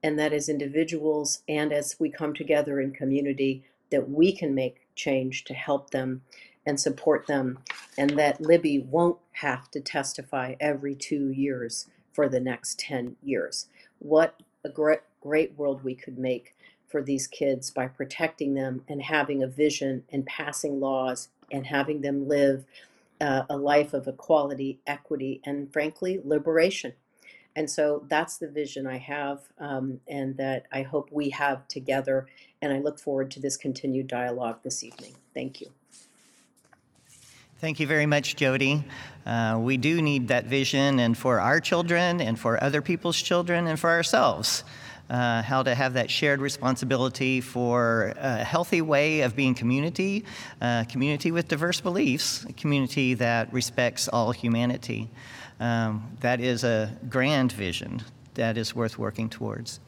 [0.04, 4.88] and that as individuals and as we come together in community, that we can make
[4.96, 6.22] change to help them
[6.66, 7.60] and support them,
[7.98, 13.68] and that Libby won't have to testify every two years for the next 10 years.
[14.02, 16.56] What a great, great world we could make
[16.88, 22.02] for these kids by protecting them and having a vision and passing laws and having
[22.02, 22.66] them live
[23.22, 26.94] uh, a life of equality, equity, and frankly, liberation.
[27.56, 32.28] And so that's the vision I have, um, and that I hope we have together.
[32.62, 35.16] And I look forward to this continued dialogue this evening.
[35.34, 35.72] Thank you.
[37.62, 38.84] Thank you very much, Jody.
[39.24, 43.68] Uh, we do need that vision, and for our children, and for other people's children,
[43.68, 44.64] and for ourselves
[45.12, 50.26] uh, how to have that shared responsibility for a healthy way of being community,
[50.60, 55.08] uh, community with diverse beliefs, a community that respects all humanity.
[55.60, 58.02] Um, that is a grand vision
[58.34, 59.80] that is worth working towards.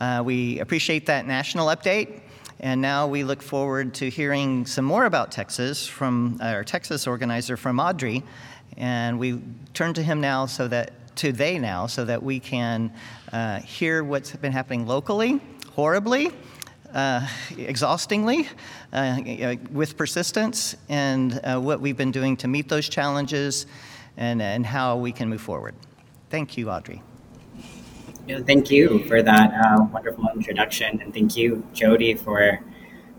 [0.00, 2.20] Uh, we appreciate that national update.
[2.60, 7.56] And now we look forward to hearing some more about Texas from our Texas organizer
[7.56, 8.22] from Audrey.
[8.76, 9.40] And we
[9.72, 12.92] turn to him now so that to they now so that we can
[13.32, 15.40] uh, hear what's been happening locally,
[15.72, 16.30] horribly,
[16.92, 18.48] uh, exhaustingly,
[18.92, 23.66] uh, with persistence, and uh, what we've been doing to meet those challenges
[24.16, 25.74] and, and how we can move forward.
[26.28, 27.02] Thank you, Audrey.
[28.38, 32.60] Thank you for that uh, wonderful introduction, and thank you, Jody, for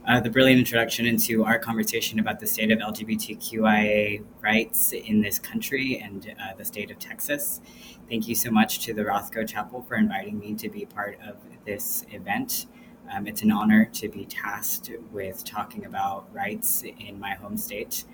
[0.08, 5.38] uh, the brilliant introduction into our conversation about the state of LGBTQIA rights in this
[5.38, 7.62] country and uh, the state of Texas.
[8.10, 11.36] Thank you so much to the Rothko Chapel for inviting me to be part of
[11.65, 12.67] this event.
[13.12, 18.06] Um, it's an honor to be tasked with talking about rights in my home state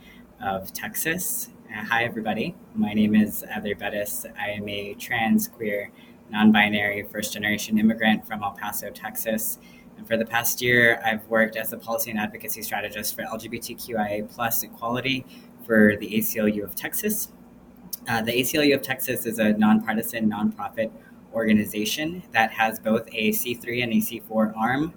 [0.42, 1.50] of Texas.
[1.70, 2.56] Uh, hi, everybody.
[2.76, 4.26] My name is Heather Bettis.
[4.40, 5.92] I am a trans, queer,
[6.30, 9.58] non binary, first generation immigrant from El Paso, Texas
[9.98, 14.30] and for the past year, I've worked as a policy and advocacy strategist for LGBTQIA
[14.30, 15.26] plus equality
[15.66, 17.32] for the ACLU of Texas.
[18.08, 20.92] Uh, the ACLU of Texas is a nonpartisan nonprofit
[21.34, 24.94] organization that has both a C3 and a C4 arm.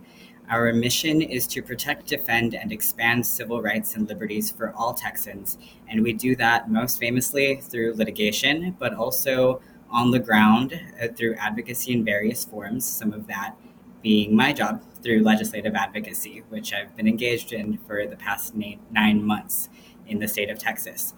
[0.49, 5.59] Our mission is to protect, defend, and expand civil rights and liberties for all Texans.
[5.89, 11.35] And we do that most famously through litigation, but also on the ground uh, through
[11.35, 13.57] advocacy in various forms, some of that
[14.03, 19.25] being my job through legislative advocacy, which I've been engaged in for the past nine
[19.25, 19.69] months
[20.07, 21.15] in the state of Texas.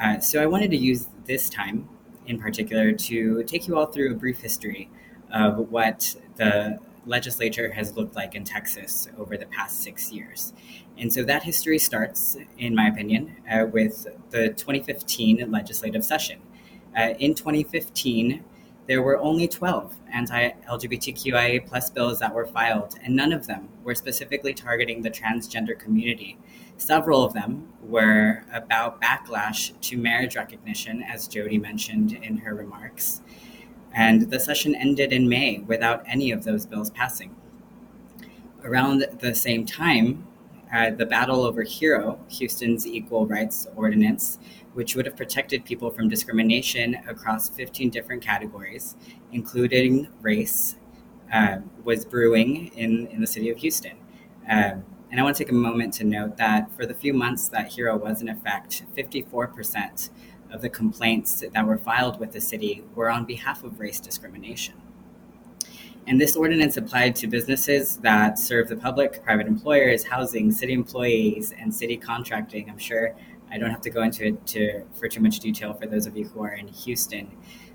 [0.00, 1.88] Uh, so I wanted to use this time
[2.26, 4.90] in particular to take you all through a brief history
[5.32, 10.52] of what the legislature has looked like in Texas over the past six years.
[10.98, 16.40] And so that history starts, in my opinion, uh, with the 2015 legislative session.
[16.96, 18.42] Uh, in 2015,
[18.86, 23.94] there were only 12 anti-LGBTQIA plus bills that were filed, and none of them were
[23.94, 26.38] specifically targeting the transgender community.
[26.78, 33.22] Several of them were about backlash to marriage recognition, as Jody mentioned in her remarks.
[33.92, 37.34] And the session ended in May without any of those bills passing.
[38.62, 40.26] Around the same time,
[40.72, 44.38] uh, the battle over HERO, Houston's Equal Rights Ordinance,
[44.76, 48.94] which would have protected people from discrimination across 15 different categories,
[49.32, 50.76] including race,
[51.32, 53.96] uh, was brewing in, in the city of Houston.
[54.46, 57.48] Um, and I want to take a moment to note that for the few months
[57.48, 60.10] that HERO was in effect, 54%
[60.50, 64.74] of the complaints that were filed with the city were on behalf of race discrimination.
[66.06, 71.54] And this ordinance applied to businesses that serve the public, private employers, housing, city employees,
[71.58, 72.68] and city contracting.
[72.68, 73.16] I'm sure
[73.50, 76.16] I don't have to go into it to, for too much detail for those of
[76.16, 77.30] you who are in Houston.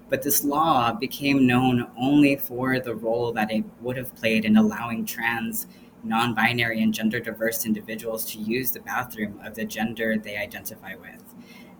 [0.09, 4.57] But this law became known only for the role that it would have played in
[4.57, 5.67] allowing trans,
[6.03, 10.95] non binary, and gender diverse individuals to use the bathroom of the gender they identify
[10.95, 11.24] with.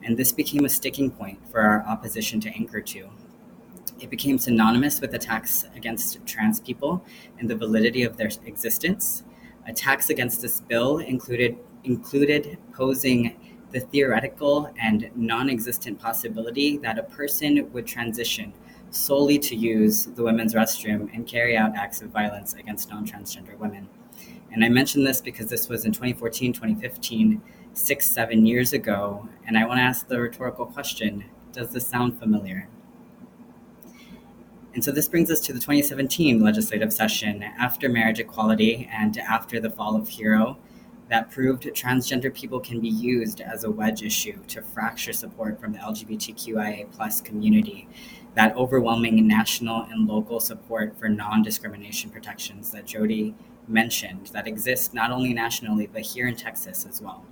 [0.04, 3.10] And this became a sticking point for our opposition to Anchor to.
[4.00, 7.06] It became synonymous with attacks against trans people
[7.38, 9.24] and the validity of their existence.
[9.68, 13.36] Attacks against this bill included included posing
[13.72, 18.54] the theoretical and non-existent possibility that a person would transition
[18.90, 23.88] solely to use the women's restroom and carry out acts of violence against non-transgender women.
[24.52, 27.42] And I mention this because this was in 2014, 2015,
[27.74, 29.28] six, seven years ago.
[29.48, 32.68] And I want to ask the rhetorical question Does this sound familiar?
[34.74, 39.60] And so this brings us to the 2017 legislative session after marriage equality and after
[39.60, 40.58] the fall of HERO
[41.12, 45.74] that proved transgender people can be used as a wedge issue to fracture support from
[45.74, 47.86] the LGBTQIA plus community.
[48.36, 53.36] That overwhelming national and local support for non-discrimination protections that Jody
[53.68, 57.26] mentioned that exist not only nationally but here in Texas as well.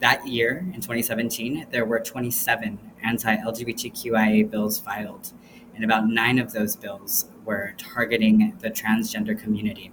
[0.00, 5.34] That year, in 2017, there were 27 anti LGBTQIA bills filed
[5.74, 9.92] and about nine of those bills were targeting the transgender community.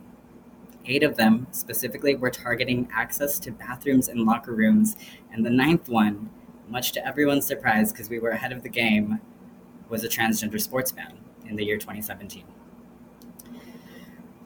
[0.86, 4.95] Eight of them specifically were targeting access to bathrooms and locker rooms,
[5.32, 6.29] and the ninth one,
[6.69, 9.19] much to everyone's surprise because we were ahead of the game,
[9.89, 12.45] was a transgender sports ban in the year 2017.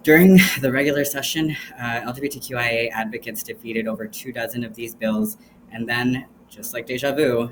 [0.04, 5.38] During the regular session, uh, LGBTQIA advocates defeated over two dozen of these bills,
[5.72, 7.52] and then, just like deja vu,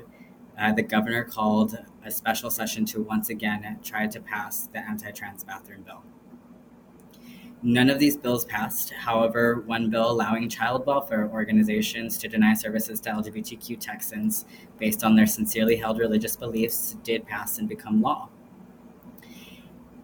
[0.58, 5.10] uh, the governor called a special session to once again try to pass the anti
[5.10, 6.02] trans bathroom bill.
[7.66, 8.90] None of these bills passed.
[8.90, 14.44] However, one bill allowing child welfare organizations to deny services to LGBTQ Texans
[14.78, 18.28] based on their sincerely held religious beliefs did pass and become law.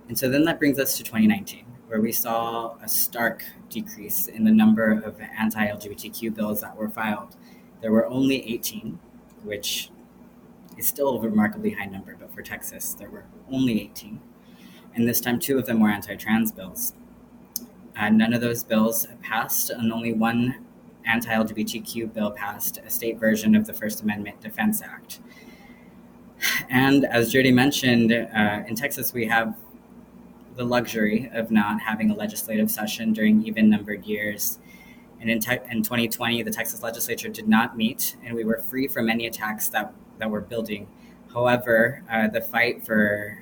[0.08, 4.44] And so then that brings us to 2019, where we saw a stark decrease in
[4.44, 7.36] the number of anti LGBTQ bills that were filed.
[7.82, 8.98] There were only 18,
[9.44, 9.90] which
[10.78, 14.18] is still a remarkably high number, but for Texas, there were only 18.
[14.94, 16.94] And this time, two of them were anti trans bills.
[17.96, 20.64] Uh, none of those bills passed, and only one
[21.06, 25.20] anti LGBTQ bill passed, a state version of the First Amendment Defense Act.
[26.68, 29.56] And as Jody mentioned, uh, in Texas, we have
[30.56, 34.58] the luxury of not having a legislative session during even numbered years.
[35.20, 38.88] And in, te- in 2020, the Texas legislature did not meet, and we were free
[38.88, 40.86] from any attacks that that we're building.
[41.32, 43.38] However, uh, the fight for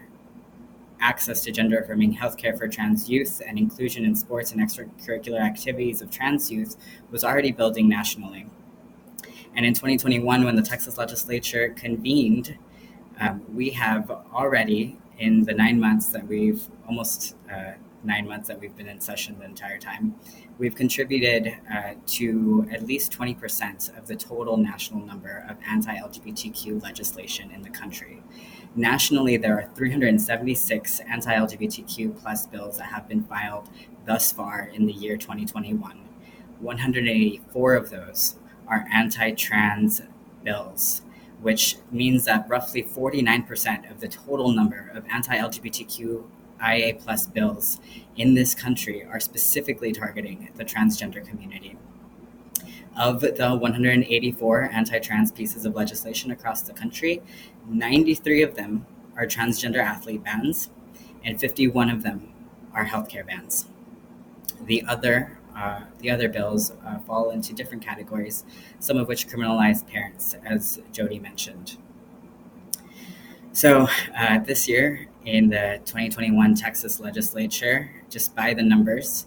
[1.00, 6.00] access to gender affirming healthcare for trans youth and inclusion in sports and extracurricular activities
[6.00, 6.76] of trans youth
[7.10, 8.46] was already building nationally.
[9.54, 12.56] And in 2021, when the Texas legislature convened,
[13.20, 17.72] um, we have already, in the nine months that we've almost uh,
[18.04, 20.14] nine months that we've been in session the entire time,
[20.58, 26.82] we've contributed uh, to at least 20% of the total national number of anti LGBTQ
[26.82, 28.22] legislation in the country.
[28.76, 33.68] Nationally, there are 376 anti LGBTQ plus bills that have been filed
[34.06, 36.08] thus far in the year 2021.
[36.60, 40.02] 184 of those are anti trans
[40.44, 41.02] bills,
[41.40, 46.24] which means that roughly 49% of the total number of anti LGBTQ
[46.60, 47.80] IA plus bills
[48.16, 51.76] in this country are specifically targeting the transgender community.
[52.96, 57.22] Of the 184 anti trans pieces of legislation across the country,
[57.68, 60.70] 93 of them are transgender athlete bans,
[61.24, 62.32] and 51 of them
[62.72, 63.66] are healthcare bans.
[64.64, 68.44] The other, uh, the other bills uh, fall into different categories,
[68.78, 71.76] some of which criminalize parents, as Jody mentioned.
[73.52, 79.26] So uh, this year, in the 2021 Texas legislature, just by the numbers,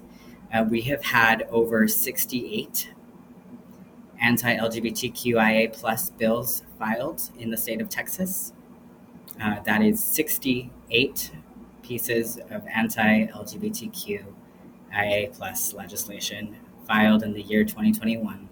[0.53, 2.91] uh, we have had over 68
[4.21, 8.53] anti-LGBTQIA plus bills filed in the state of Texas.
[9.39, 11.31] Uh, that is 68
[11.83, 14.25] pieces of anti-LGBTQIA
[15.31, 16.57] plus legislation
[16.87, 18.49] filed in the year 2021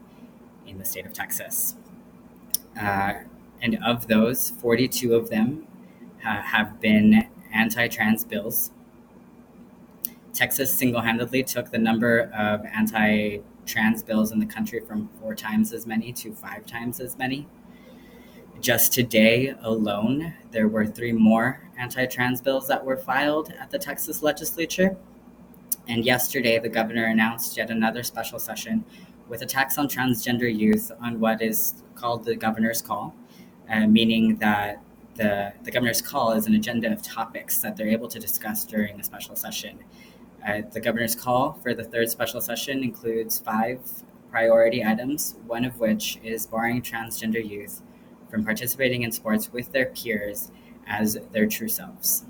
[0.67, 1.75] in the state of Texas.
[2.79, 3.13] Uh,
[3.63, 5.65] and of those, 42 of them
[6.23, 8.69] uh, have been anti trans bills.
[10.35, 15.33] Texas single handedly took the number of anti trans bills in the country from four
[15.33, 17.47] times as many to five times as many.
[18.61, 23.79] Just today alone, there were three more anti trans bills that were filed at the
[23.79, 24.97] Texas legislature.
[25.87, 28.83] And yesterday, the governor announced yet another special session
[29.29, 33.15] with attacks on transgender youth on what is called the governor's call,
[33.69, 34.81] uh, meaning that
[35.15, 38.99] the, the governor's call is an agenda of topics that they're able to discuss during
[38.99, 39.79] a special session.
[40.45, 43.79] Uh, the governor's call for the third special session includes five
[44.29, 47.83] priority items, one of which is barring transgender youth
[48.29, 50.51] from participating in sports with their peers
[50.87, 52.25] as their true selves.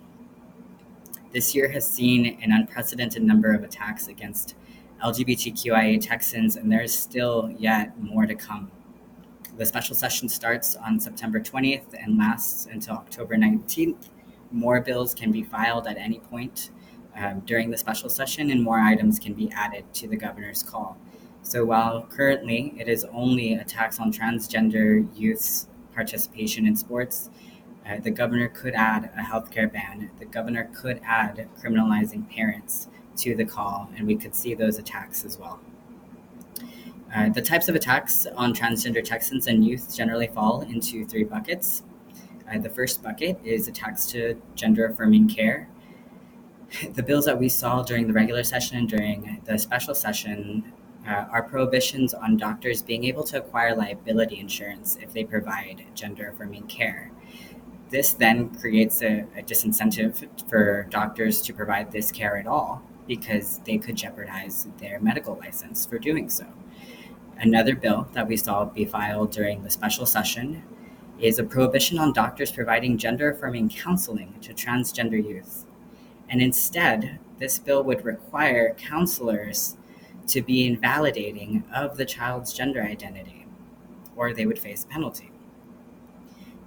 [1.32, 4.56] This year has seen an unprecedented number of attacks against
[5.04, 8.72] LGBTQIA Texans, and there's still yet more to come.
[9.58, 14.10] The special session starts on September 20th and lasts until October 19th.
[14.52, 16.72] More bills can be filed at any point
[17.16, 20.98] um, during the special session, and more items can be added to the governor's call.
[21.44, 25.68] So while currently it is only a tax on transgender youth's
[26.00, 27.30] participation in sports,
[27.86, 30.10] uh, the governor could add a healthcare ban.
[30.18, 32.88] The governor could add criminalizing parents
[33.18, 35.60] to the call, and we could see those attacks as well.
[37.14, 41.84] Uh, the types of attacks on transgender Texans and youth generally fall into three buckets.
[42.50, 45.68] Uh, the first bucket is attacks to gender affirming care.
[46.94, 50.72] The bills that we saw during the regular session and during the special session
[51.10, 56.30] Uh, are prohibitions on doctors being able to acquire liability insurance if they provide gender
[56.30, 57.10] affirming care.
[57.90, 63.60] This then creates a, a disincentive for doctors to provide this care at all because
[63.66, 66.46] they could jeopardize their medical license for doing so.
[67.40, 70.62] Another bill that we saw be filed during the special session
[71.20, 75.66] is a prohibition on doctors providing gender affirming counseling to transgender youth.
[76.30, 79.76] And instead, this bill would require counselors
[80.30, 83.46] to be invalidating of the child's gender identity,
[84.16, 85.32] or they would face a penalty.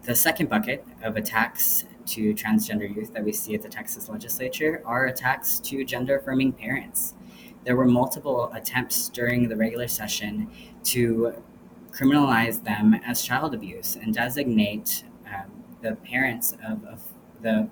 [0.02, 4.82] The second bucket of attacks to transgender youth that we see at the Texas legislature
[4.84, 7.14] are attacks to gender affirming parents.
[7.64, 10.50] There were multiple attempts during the regular session
[10.84, 11.34] to
[11.92, 17.00] criminalize them as child abuse and designate um, the parents of, of
[17.40, 17.68] the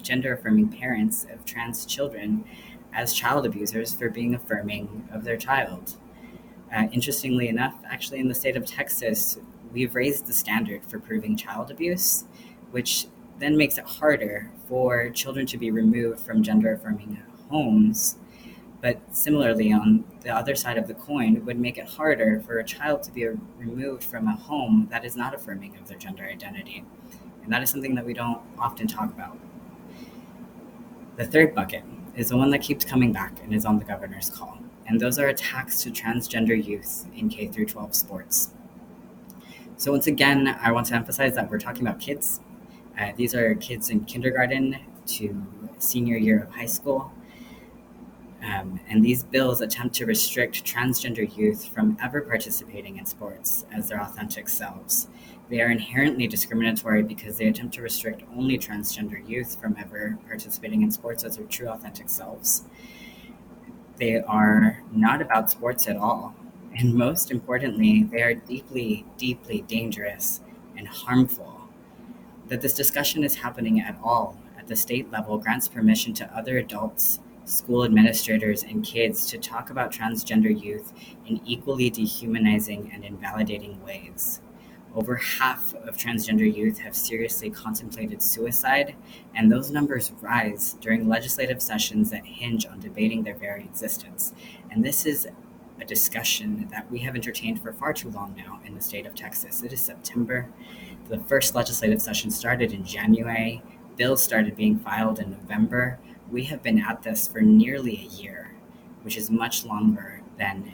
[0.00, 2.44] gender affirming parents of trans children
[2.94, 5.96] as child abusers for being affirming of their child.
[6.74, 9.38] Uh, interestingly enough, actually, in the state of Texas,
[9.72, 12.24] we've raised the standard for proving child abuse,
[12.70, 13.06] which
[13.38, 17.20] then makes it harder for children to be removed from gender affirming
[17.50, 18.16] homes.
[18.80, 22.64] But similarly, on the other side of the coin, would make it harder for a
[22.64, 23.26] child to be
[23.56, 26.84] removed from a home that is not affirming of their gender identity.
[27.42, 29.38] And that is something that we don't often talk about.
[31.16, 31.84] The third bucket
[32.16, 34.58] is the one that keeps coming back and is on the governor's call.
[34.86, 38.50] And those are attacks to transgender youth in K through 12 sports.
[39.76, 42.40] So once again, I want to emphasize that we're talking about kids.
[42.98, 45.46] Uh, these are kids in kindergarten to
[45.78, 47.12] senior year of high school.
[48.44, 53.88] Um, and these bills attempt to restrict transgender youth from ever participating in sports as
[53.88, 55.08] their authentic selves.
[55.50, 60.82] They are inherently discriminatory because they attempt to restrict only transgender youth from ever participating
[60.82, 62.64] in sports as their true authentic selves.
[63.98, 66.34] They are not about sports at all.
[66.76, 70.40] And most importantly, they are deeply, deeply dangerous
[70.76, 71.68] and harmful.
[72.48, 76.58] That this discussion is happening at all at the state level grants permission to other
[76.58, 80.92] adults, school administrators, and kids to talk about transgender youth
[81.26, 84.40] in equally dehumanizing and invalidating ways.
[84.94, 88.94] Over half of transgender youth have seriously contemplated suicide,
[89.34, 94.32] and those numbers rise during legislative sessions that hinge on debating their very existence.
[94.70, 95.26] And this is
[95.80, 99.16] a discussion that we have entertained for far too long now in the state of
[99.16, 99.64] Texas.
[99.64, 100.48] It is September.
[101.08, 103.62] The first legislative session started in January.
[103.96, 105.98] Bills started being filed in November.
[106.30, 108.54] We have been at this for nearly a year,
[109.02, 110.72] which is much longer than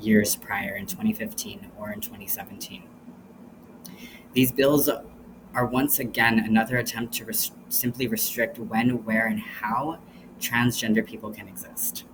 [0.00, 2.82] years prior in 2015 or in 2017.
[4.34, 10.00] These bills are once again another attempt to res- simply restrict when, where, and how
[10.40, 12.04] transgender people can exist.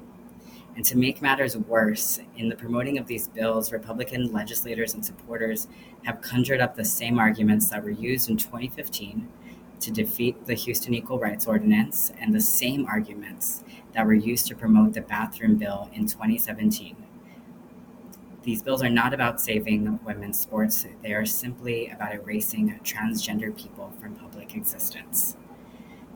[0.76, 5.66] And to make matters worse, in the promoting of these bills, Republican legislators and supporters
[6.04, 9.26] have conjured up the same arguments that were used in 2015
[9.80, 13.64] to defeat the Houston Equal Rights Ordinance and the same arguments
[13.94, 16.96] that were used to promote the bathroom bill in 2017
[18.42, 23.92] these bills are not about saving women's sports, they are simply about erasing transgender people
[24.00, 25.36] from public existence.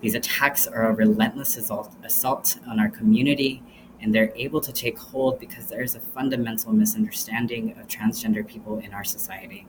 [0.00, 3.62] These attacks are a relentless assault, on our community,
[4.00, 8.78] and they're able to take hold because there is a fundamental misunderstanding of transgender people
[8.78, 9.66] in our society.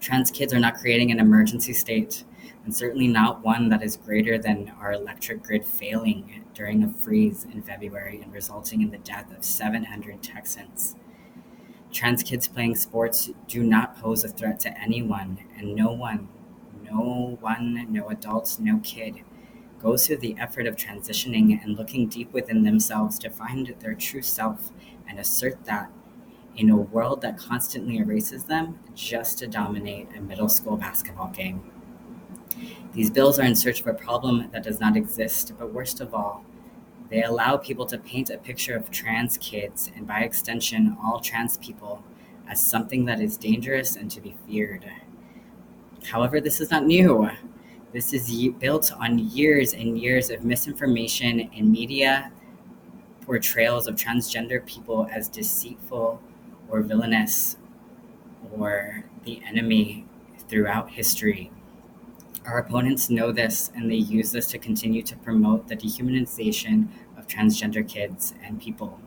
[0.00, 2.24] Trans kids are not creating an emergency state,
[2.64, 7.44] and certainly not one that is greater than our electric grid failing during a freeze
[7.44, 10.96] in February and resulting in the death of 700 Texans.
[11.92, 16.28] Trans kids playing sports do not pose a threat to anyone, and no one,
[16.84, 19.22] no one, no adult, no kid
[19.82, 24.22] goes through the effort of transitioning and looking deep within themselves to find their true
[24.22, 24.70] self
[25.08, 25.90] and assert that
[26.56, 31.62] in a world that constantly erases them just to dominate a middle school basketball game.
[32.92, 36.12] These bills are in search of a problem that does not exist, but worst of
[36.12, 36.44] all,
[37.10, 41.58] they allow people to paint a picture of trans kids, and by extension, all trans
[41.58, 42.02] people,
[42.48, 44.88] as something that is dangerous and to be feared.
[46.04, 47.28] However, this is not new.
[47.92, 48.30] This is
[48.60, 52.30] built on years and years of misinformation and media
[53.22, 56.20] portrayals of transgender people as deceitful
[56.68, 57.56] or villainous
[58.52, 60.06] or the enemy
[60.48, 61.50] throughout history.
[62.46, 67.26] Our opponents know this and they use this to continue to promote the dehumanization of
[67.26, 68.98] transgender kids and people.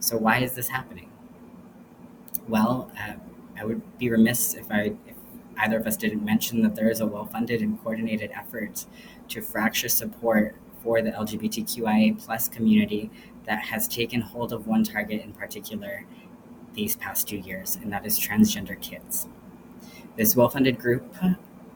[0.00, 1.10] So, why is this happening?
[2.48, 3.14] Well, uh,
[3.58, 5.16] I would be remiss if I if
[5.58, 8.84] either of us didn't mention that there is a well-funded and coordinated effort
[9.28, 13.10] to fracture support for the LGBTQIA plus community
[13.46, 16.04] that has taken hold of one target in particular
[16.74, 19.26] these past two years, and that is transgender kids.
[20.16, 21.14] This well funded group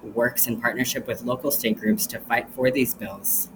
[0.02, 3.48] works in partnership with local state groups to fight for these bills.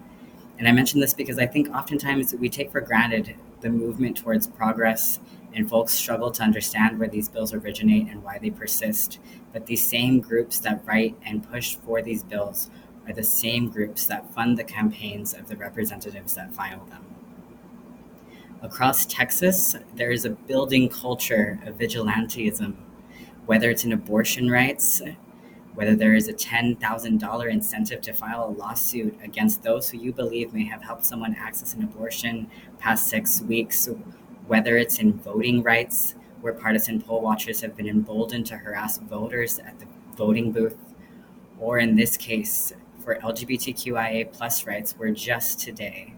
[0.59, 4.47] And I mention this because I think oftentimes we take for granted the movement towards
[4.47, 5.19] progress,
[5.55, 9.19] and folks struggle to understand where these bills originate and why they persist.
[9.53, 12.71] But these same groups that write and push for these bills
[13.07, 17.05] are the same groups that fund the campaigns of the representatives that file them.
[18.63, 22.75] Across Texas, there is a building culture of vigilantism,
[23.47, 25.03] whether it's in abortion rights,
[25.75, 30.55] whether there is a $10,000 incentive to file a lawsuit against those who you believe
[30.55, 32.49] may have helped someone access an abortion
[32.79, 33.89] past six weeks,
[34.47, 39.59] whether it's in voting rights, where partisan poll watchers have been emboldened to harass voters
[39.59, 40.77] at the voting booth,
[41.59, 46.15] or in this case, for LGBTQIA plus rights, where just today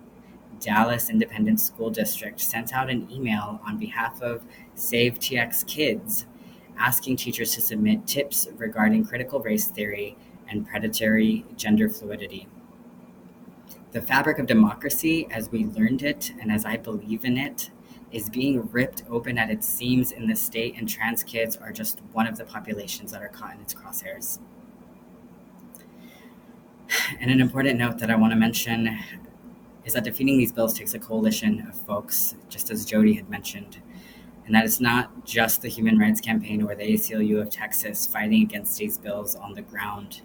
[0.61, 4.43] Dallas Independent School District sent out an email on behalf of
[4.75, 6.27] Save TX Kids
[6.79, 10.17] asking teachers to submit tips regarding critical race theory
[10.49, 12.49] and predatory gender fluidity.
[13.93, 17.71] The fabric of democracy, as we learned it and as I believe in it,
[18.13, 22.01] is being ripped open at its seams in the state, and trans kids are just
[22.13, 24.39] one of the populations that are caught in its crosshairs.
[27.21, 28.99] And an important note that I want to mention
[29.85, 33.83] is that defeating these bills takes a coalition of folks, just as Jody had mentioned,
[34.47, 38.43] and that it's not just the Human Rights Campaign or the ACLU of Texas fighting
[38.43, 40.23] against these bills on the ground.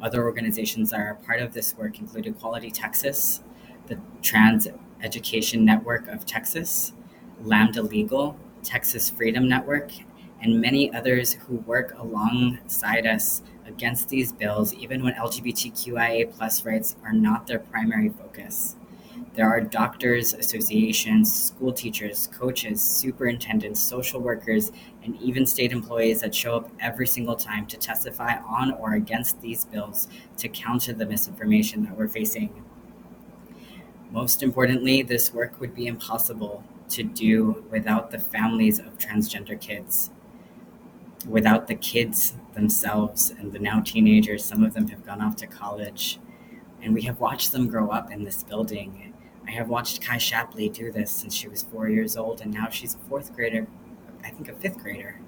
[0.00, 3.40] Other organizations that are part of this work include Equality Texas,
[3.86, 4.68] the Trans
[5.02, 6.92] Education Network of Texas,
[7.42, 9.90] Lambda Legal, Texas Freedom Network,
[10.42, 16.96] and many others who work alongside us against these bills, even when LGBTQIA plus rights
[17.04, 18.76] are not their primary focus.
[19.34, 26.34] There are doctors, associations, school teachers, coaches, superintendents, social workers, and even state employees that
[26.34, 31.06] show up every single time to testify on or against these bills to counter the
[31.06, 32.62] misinformation that we're facing.
[34.10, 40.10] Most importantly, this work would be impossible to do without the families of transgender kids,
[41.26, 44.44] without the kids themselves and the now teenagers.
[44.44, 46.18] Some of them have gone off to college,
[46.82, 49.11] and we have watched them grow up in this building
[49.46, 52.68] I have watched Kai Shappley do this since she was four years old, and now
[52.68, 53.66] she's a fourth grader,
[54.24, 55.20] I think a fifth grader,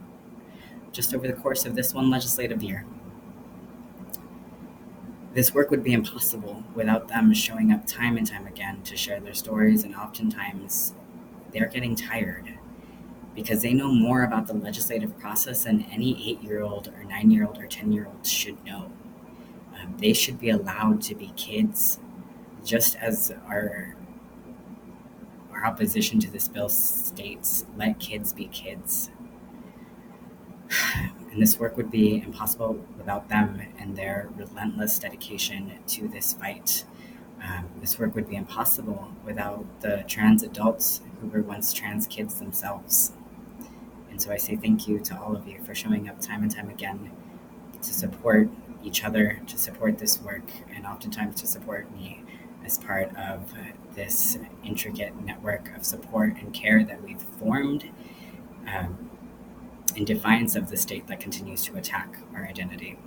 [0.92, 2.86] just over the course of this one legislative year.
[5.34, 9.18] This work would be impossible without them showing up time and time again to share
[9.18, 10.94] their stories, and oftentimes
[11.52, 12.58] they're getting tired
[13.34, 17.30] because they know more about the legislative process than any eight year old or nine
[17.30, 18.90] year old or 10 year old should know.
[19.76, 21.98] Um, they should be allowed to be kids
[22.64, 23.96] just as our
[25.64, 29.10] opposition to this bill states let kids be kids.
[31.32, 36.84] And this work would be impossible without them and their relentless dedication to this fight.
[37.42, 42.38] Um, this work would be impossible without the trans adults who were once trans kids
[42.38, 43.14] themselves.
[44.10, 46.54] And so I say thank you to all of you for showing up time and
[46.54, 47.10] time again
[47.82, 48.48] to support
[48.84, 52.22] each other, to support this work, and oftentimes to support me
[52.64, 53.52] as part of
[53.94, 57.90] this intricate network of support and care that we've formed.
[58.66, 59.10] Um,
[59.96, 62.98] in defiance of the state that continues to attack our identity.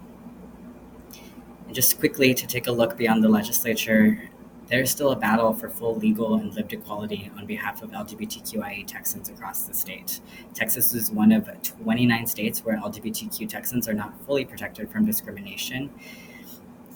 [1.66, 4.30] And just quickly to take a look beyond the legislature,
[4.68, 9.30] there's still a battle for full legal and lived equality on behalf of LGBTQIA Texans
[9.30, 10.20] across the state.
[10.54, 15.90] Texas is one of 29 states where LGBTQ Texans are not fully protected from discrimination.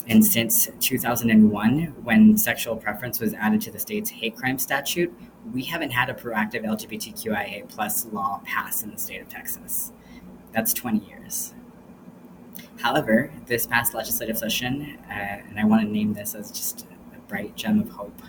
[0.08, 5.14] And since 2001, when sexual preference was added to the state's hate crime statute,
[5.54, 9.92] we haven't had a proactive LGBTQIA plus law pass in the state of Texas.
[10.52, 11.54] That's 20 years.
[12.80, 17.20] However, this past legislative session, uh, and I want to name this as just a
[17.28, 18.22] bright gem of hope,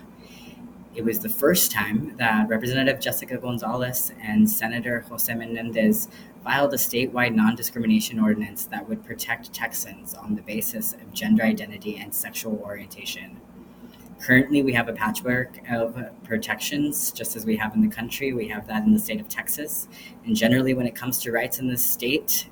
[0.95, 6.07] it was the first time that Representative Jessica Gonzalez and Senator Jose Menendez
[6.43, 11.43] filed a statewide non discrimination ordinance that would protect Texans on the basis of gender
[11.43, 13.39] identity and sexual orientation.
[14.19, 18.33] Currently, we have a patchwork of protections, just as we have in the country.
[18.33, 19.87] We have that in the state of Texas.
[20.25, 22.47] And generally, when it comes to rights in the state,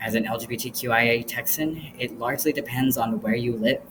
[0.00, 3.82] as an LGBTQIA Texan, it largely depends on where you live.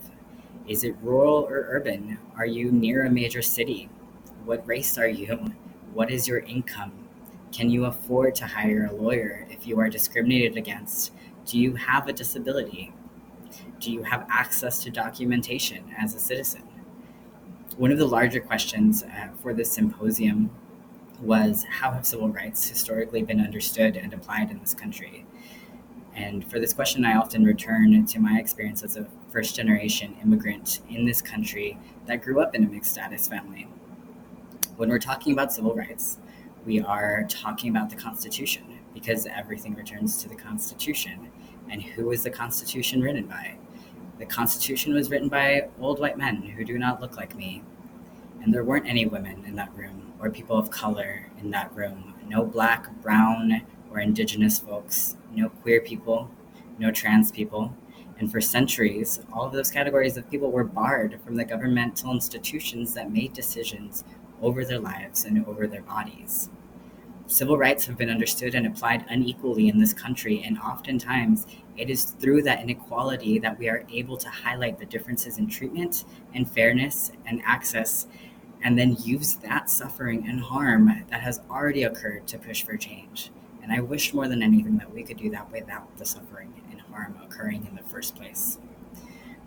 [0.68, 2.20] Is it rural or urban?
[2.38, 3.90] Are you near a major city?
[4.46, 5.54] What race are you?
[5.94, 7.05] What is your income?
[7.56, 11.14] Can you afford to hire a lawyer if you are discriminated against?
[11.46, 12.92] Do you have a disability?
[13.80, 16.64] Do you have access to documentation as a citizen?
[17.78, 20.50] One of the larger questions uh, for this symposium
[21.22, 25.26] was how have civil rights historically been understood and applied in this country?
[26.14, 30.82] And for this question, I often return to my experience as a first generation immigrant
[30.90, 33.70] in this country that grew up in a mixed status family.
[34.76, 36.18] When we're talking about civil rights,
[36.66, 41.30] we are talking about the Constitution because everything returns to the Constitution.
[41.70, 43.56] And who is the Constitution written by?
[44.18, 47.64] The Constitution was written by old white men who do not look like me.
[48.42, 52.16] And there weren't any women in that room or people of color in that room.
[52.28, 53.62] No black, brown,
[53.92, 56.32] or indigenous folks, no queer people,
[56.80, 57.76] no trans people.
[58.18, 62.94] And for centuries, all of those categories of people were barred from the governmental institutions
[62.94, 64.04] that made decisions
[64.42, 66.50] over their lives and over their bodies.
[67.28, 72.04] Civil rights have been understood and applied unequally in this country, and oftentimes it is
[72.04, 76.06] through that inequality that we are able to highlight the differences in treatment
[76.36, 78.06] and fairness and access,
[78.64, 83.32] and then use that suffering and harm that has already occurred to push for change.
[83.64, 86.80] And I wish more than anything that we could do that without the suffering and
[86.82, 88.60] harm occurring in the first place.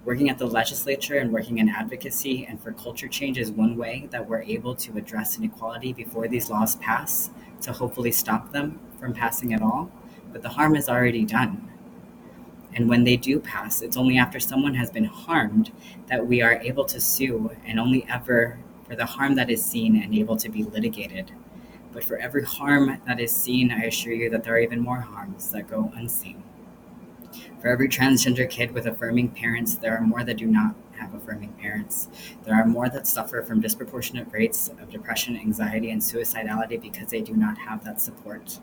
[0.05, 4.09] Working at the legislature and working in advocacy and for culture change is one way
[4.11, 7.31] that we're able to address inequality before these laws pass
[7.63, 9.91] to hopefully stop them from passing at all,
[10.33, 11.69] but the harm is already done.
[12.75, 15.73] And when they do pass, it's only after someone has been harmed
[16.07, 20.01] that we are able to sue, and only ever for the harm that is seen
[20.03, 21.33] and able to be litigated.
[21.93, 25.01] But for every harm that is seen, I assure you that there are even more
[25.01, 26.43] harms that go unseen.
[27.61, 31.55] For every transgender kid with affirming parents, there are more that do not have affirming
[31.55, 32.09] parents.
[32.45, 37.21] There are more that suffer from disproportionate rates of depression, anxiety, and suicidality because they
[37.21, 38.61] do not have that support.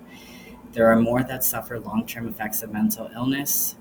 [0.72, 3.76] There are more that suffer long term effects of mental illness.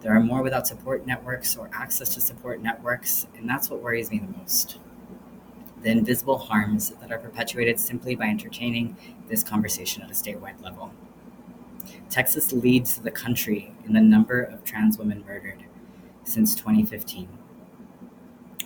[0.00, 4.10] There are more without support networks or access to support networks, and that's what worries
[4.10, 4.78] me the most.
[5.82, 8.96] The invisible harms that are perpetuated simply by entertaining
[9.28, 10.92] this conversation at a statewide level.
[12.14, 15.64] Texas leads the country in the number of trans women murdered
[16.22, 17.28] since 2015.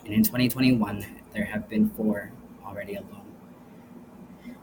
[0.04, 2.30] And in 2021, there have been four
[2.62, 3.24] already alone.
[4.44, 4.54] And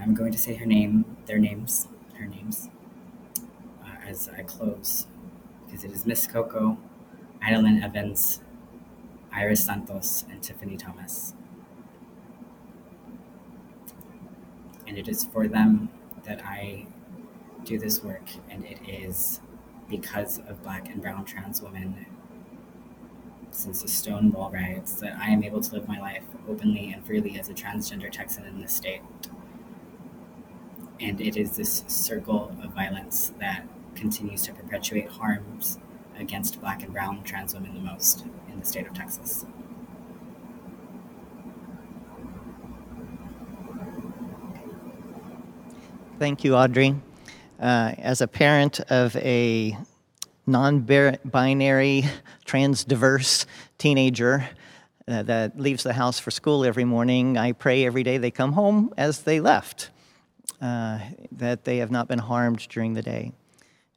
[0.00, 2.70] I'm going to say her name, their names, her names,
[3.84, 5.06] uh, as I close,
[5.64, 6.76] because it is Miss Coco,
[7.40, 8.40] Idalyn Evans,
[9.32, 11.34] Iris Santos, and Tiffany Thomas.
[14.88, 15.88] And it is for them
[16.24, 16.88] that I
[17.64, 19.40] do this work, and it is
[19.88, 22.06] because of Black and Brown trans women
[23.50, 27.38] since the Stonewall riots that I am able to live my life openly and freely
[27.38, 29.00] as a transgender Texan in this state.
[31.00, 35.78] And it is this circle of violence that continues to perpetuate harms
[36.18, 39.46] against black and brown trans women the most in the state of Texas.
[46.18, 46.96] Thank you, Audrey.
[47.64, 49.74] Uh, as a parent of a
[50.46, 52.04] non binary,
[52.44, 53.46] trans diverse
[53.78, 54.46] teenager
[55.08, 58.52] uh, that leaves the house for school every morning, I pray every day they come
[58.52, 59.88] home as they left,
[60.60, 60.98] uh,
[61.32, 63.32] that they have not been harmed during the day.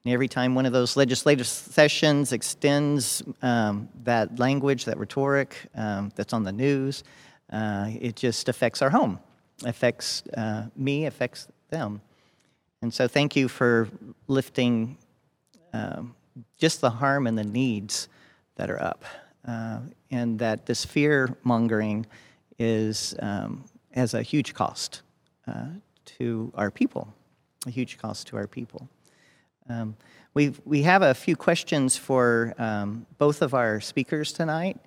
[0.06, 6.14] And every time one of those legislative sessions extends um, that language, that rhetoric um,
[6.16, 7.04] that's on the news,
[7.52, 9.20] uh, it just affects our home,
[9.66, 12.00] affects uh, me, affects them.
[12.82, 13.90] And so thank you for
[14.28, 14.98] lifting
[15.74, 16.16] um,
[16.58, 18.08] just the harm and the needs
[18.56, 19.04] that are up.
[19.48, 19.80] Uh,
[20.12, 22.06] and that this fear mongering
[22.60, 25.02] is um, has a huge cost
[25.48, 25.68] uh,
[26.06, 27.14] to our people,
[27.66, 28.90] a huge cost to our people.
[29.70, 29.96] Um,
[30.34, 34.78] we we have a few questions for um, both of our speakers tonight,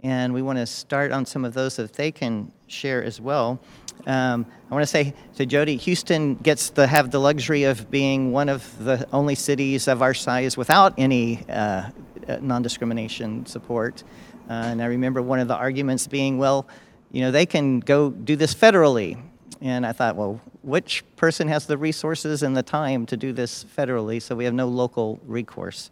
[0.00, 3.60] and we want to start on some of those that they can share as well.
[4.06, 8.32] Um, I want to say to Jody, Houston gets to have the luxury of being
[8.32, 11.90] one of the only cities of our size without any uh,
[12.28, 14.04] uh non-discrimination support.
[14.48, 16.68] Uh, and I remember one of the arguments being, well,
[17.10, 19.20] you know, they can go do this federally.
[19.60, 23.64] And I thought, well, which person has the resources and the time to do this
[23.64, 24.20] federally?
[24.20, 25.90] So we have no local recourse.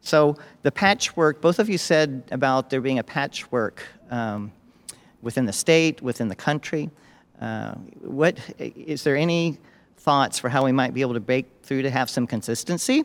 [0.00, 4.52] So the patchwork, both of you said about there being a patchwork um,
[5.22, 6.90] within the state, within the country.
[7.42, 9.58] Uh, what is there any
[9.96, 13.04] thoughts for how we might be able to break through to have some consistency,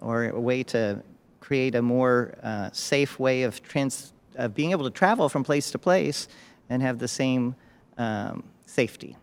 [0.00, 1.02] or a way to
[1.40, 5.70] create a more uh, safe way of trans of being able to travel from place
[5.70, 6.26] to place
[6.70, 7.54] and have the same
[7.98, 9.14] um, safety?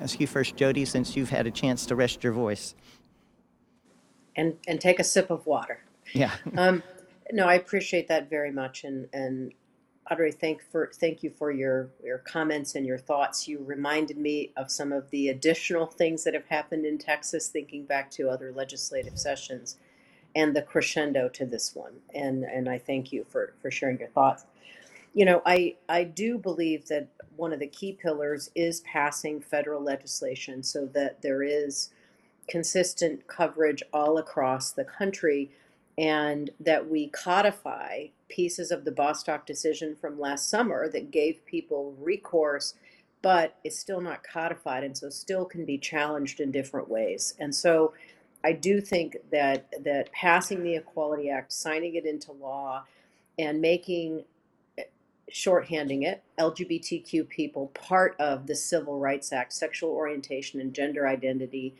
[0.00, 2.74] Ask you first, Jody, since you've had a chance to rest your voice
[4.34, 5.84] and and take a sip of water.
[6.12, 6.32] Yeah.
[6.56, 6.82] Um,
[7.30, 9.52] no, I appreciate that very much, and and
[10.10, 13.48] Audrey, thank for thank you for your your comments and your thoughts.
[13.48, 17.84] You reminded me of some of the additional things that have happened in Texas, thinking
[17.84, 19.76] back to other legislative sessions,
[20.36, 21.94] and the crescendo to this one.
[22.14, 24.44] And and I thank you for for sharing your thoughts.
[25.12, 29.82] You know, I I do believe that one of the key pillars is passing federal
[29.82, 31.90] legislation so that there is
[32.48, 35.50] consistent coverage all across the country
[35.98, 41.94] and that we codify pieces of the Bostock decision from last summer that gave people
[41.98, 42.74] recourse,
[43.22, 47.34] but it's still not codified and so still can be challenged in different ways.
[47.38, 47.94] And so
[48.44, 52.84] I do think that that passing the Equality Act, signing it into law,
[53.38, 54.24] and making
[54.78, 54.84] eh,
[55.32, 61.74] shorthanding it, LGBTQ people part of the Civil Rights Act, sexual orientation and gender identity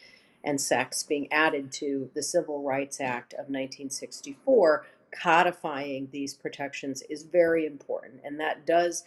[0.47, 7.25] and sex being added to the Civil Rights Act of 1964, codifying these protections is
[7.25, 8.21] very important.
[8.25, 9.05] And that does,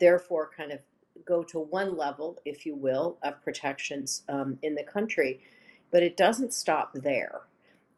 [0.00, 0.80] therefore, kind of
[1.24, 5.40] go to one level, if you will, of protections um, in the country.
[5.92, 7.42] But it doesn't stop there.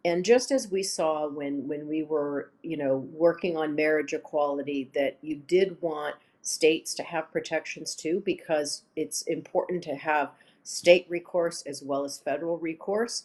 [0.04, 4.90] And just as we saw when, when we were, you know, working on marriage equality,
[4.94, 10.32] that you did want states to have protections too, because it's important to have
[10.64, 13.24] state recourse as well as federal recourse.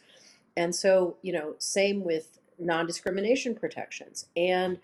[0.55, 4.27] And so, you know, same with non discrimination protections.
[4.35, 4.79] And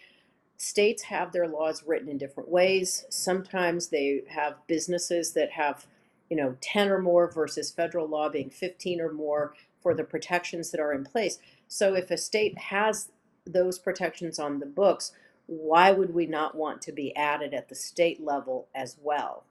[0.58, 3.06] states have their laws written in different ways.
[3.10, 5.86] Sometimes they have businesses that have,
[6.30, 10.72] you know, 10 or more versus federal law being 15 or more for the protections
[10.72, 11.40] that are in place.
[11.68, 13.10] So if a state has
[13.46, 15.12] those protections on the books,
[15.48, 19.44] why would we not want to be added at the state level as well?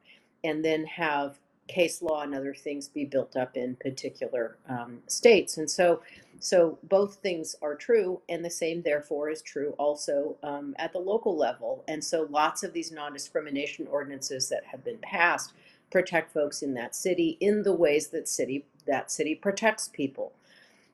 [0.42, 1.38] And then have
[1.73, 5.59] case law and other things be built up in particular um, states.
[5.59, 6.03] And so,
[6.41, 11.01] so both things are true, and the same, therefore, is true also um, at the
[11.01, 11.85] local level.
[11.89, 15.55] And so, lots of these non discrimination ordinances that have been passed
[15.93, 20.33] protect folks in that city in the ways that city that city protects people.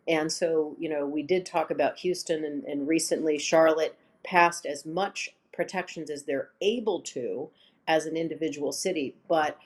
[0.09, 4.87] And so, you know, we did talk about Houston, and, and recently Charlotte passed as
[4.87, 7.51] much protections as they're able to
[7.89, 9.59] as an individual city, but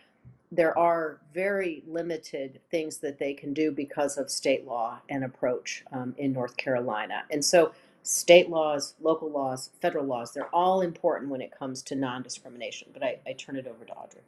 [0.52, 5.82] there are very limited things that they can do because of state law and approach
[5.92, 7.22] um, in North Carolina.
[7.30, 7.72] And so,
[8.02, 12.88] state laws, local laws, federal laws, they're all important when it comes to non discrimination.
[12.92, 14.20] But I, I turn it over to Audrey.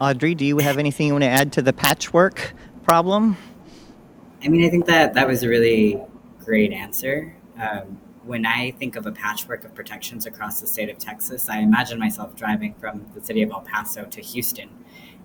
[0.00, 3.36] Audrey, do you have anything you want to add to the patchwork problem?
[4.44, 6.00] I mean, I think that that was a really
[6.44, 7.34] great answer.
[7.58, 11.58] Um, when I think of a patchwork of protections across the state of Texas, I
[11.58, 14.70] imagine myself driving from the city of El Paso to Houston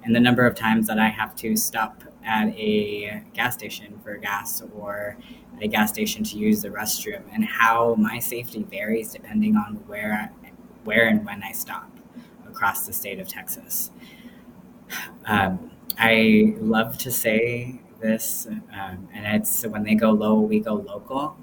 [0.03, 4.17] and the number of times that I have to stop at a gas station for
[4.17, 5.17] gas or
[5.55, 9.75] at a gas station to use the restroom and how my safety varies depending on
[9.87, 10.31] where
[10.83, 11.91] where and when I stop
[12.47, 13.91] across the state of Texas.
[15.25, 20.75] Um, I love to say this, um, and it's when they go low, we go
[20.75, 21.37] local.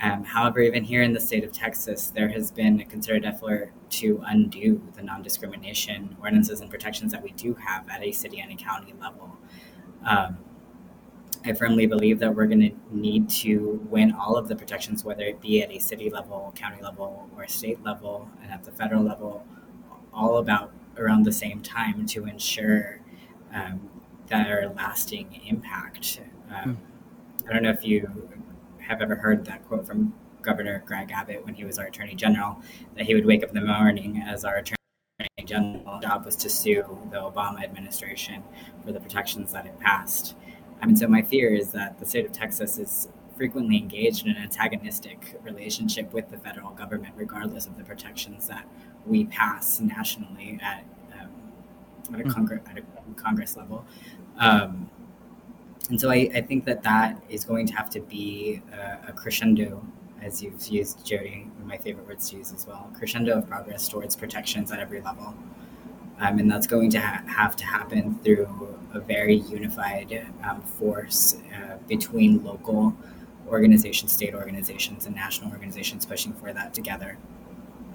[0.00, 3.72] Um, however, even here in the state of Texas, there has been a concerted effort
[3.92, 8.40] to undo the non discrimination ordinances and protections that we do have at a city
[8.40, 9.36] and a county level.
[10.04, 10.38] Um,
[11.44, 15.24] I firmly believe that we're going to need to win all of the protections, whether
[15.24, 19.02] it be at a city level, county level, or state level, and at the federal
[19.02, 19.44] level,
[20.14, 23.00] all about around the same time to ensure
[23.52, 23.88] um,
[24.28, 26.20] that are lasting impact.
[26.54, 26.78] Um,
[27.48, 28.28] I don't know if you
[28.78, 32.60] have ever heard that quote from Governor Greg Abbott when he was our Attorney General,
[32.96, 34.76] that he would wake up in the morning as our Attorney
[35.44, 36.00] General.
[36.00, 38.42] job was to sue the Obama administration
[38.84, 40.34] for the protections that it passed.
[40.80, 44.32] I mean, so my fear is that the state of Texas is frequently engaged in
[44.32, 48.66] an antagonistic relationship with the federal government, regardless of the protections that
[49.06, 50.84] we pass nationally at,
[51.20, 51.28] um,
[52.14, 52.30] at, a, hmm.
[52.30, 53.84] Congress, at a Congress level.
[54.38, 54.90] Um,
[55.88, 59.12] and so I, I, think that that is going to have to be a, a
[59.12, 59.84] crescendo,
[60.22, 64.16] as you've used, Jody, my favorite words to use as well, crescendo of progress towards
[64.16, 65.34] protections at every level.
[66.20, 71.36] Um, and that's going to ha- have to happen through a very unified um, force
[71.54, 72.94] uh, between local
[73.48, 77.18] organizations, state organizations, and national organizations pushing for that together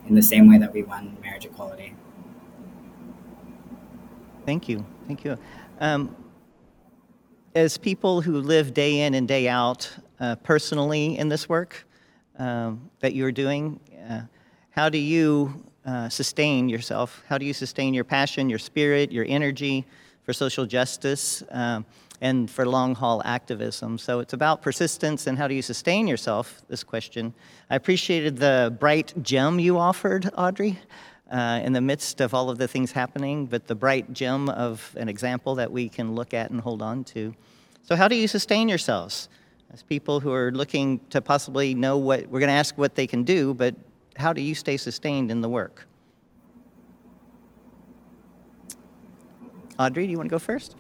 [0.08, 1.96] in the same way that we won marriage equality.
[4.46, 4.86] Thank you.
[5.08, 5.38] Thank you.
[5.80, 6.16] Um,
[7.56, 11.87] as people who live day in and day out uh, personally in this work
[12.38, 13.80] um, that you're doing,
[14.10, 14.22] uh,
[14.72, 17.24] how do you uh, sustain yourself?
[17.28, 19.86] How do you sustain your passion, your spirit, your energy
[20.24, 21.86] for social justice um,
[22.22, 23.98] and for long haul activism?
[23.98, 27.34] So it's about persistence and how do you sustain yourself, this question.
[27.70, 30.80] I appreciated the bright gem you offered, Audrey.
[31.30, 34.96] Uh, in the midst of all of the things happening, but the bright gem of
[34.98, 37.36] an example that we can look at and hold on to.
[37.84, 39.28] So, how do you sustain yourselves
[39.72, 43.08] as people who are looking to possibly know what we're going to ask what they
[43.08, 43.76] can do, but
[44.16, 45.88] how do you stay sustained in the work?
[49.80, 50.76] Audrey, do you want to go first?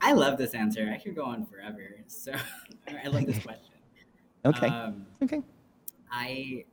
[0.00, 0.90] I love this answer.
[0.92, 1.96] I could go on forever.
[2.06, 2.32] So
[3.04, 3.66] I love this question.
[4.42, 4.68] Okay.
[4.68, 5.42] Um, okay.
[6.10, 6.64] I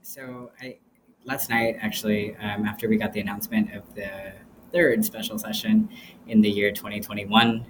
[0.00, 0.78] so I
[1.26, 4.32] last night actually um, after we got the announcement of the
[4.72, 5.90] third special session
[6.26, 7.66] in the year 2021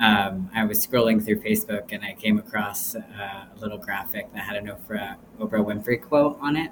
[0.00, 3.00] um, I was scrolling through Facebook and I came across uh,
[3.54, 6.70] a little graphic that had an Oprah, Oprah Winfrey quote on it.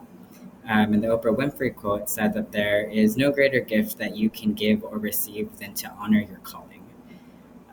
[0.66, 4.30] Um, and the Oprah Winfrey quote said that there is no greater gift that you
[4.30, 6.84] can give or receive than to honor your calling.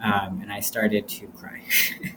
[0.03, 1.61] Um, and I started to cry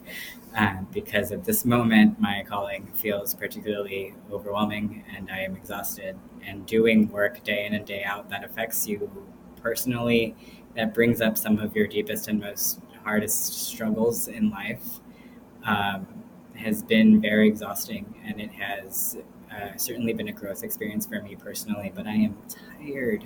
[0.56, 6.18] uh, because at this moment, my calling feels particularly overwhelming and I am exhausted.
[6.44, 9.10] And doing work day in and day out that affects you
[9.62, 10.34] personally,
[10.74, 15.00] that brings up some of your deepest and most hardest struggles in life
[15.64, 16.06] um,
[16.54, 19.16] has been very exhausting, and it has
[19.50, 21.90] uh, certainly been a growth experience for me personally.
[21.94, 23.24] But I am tired.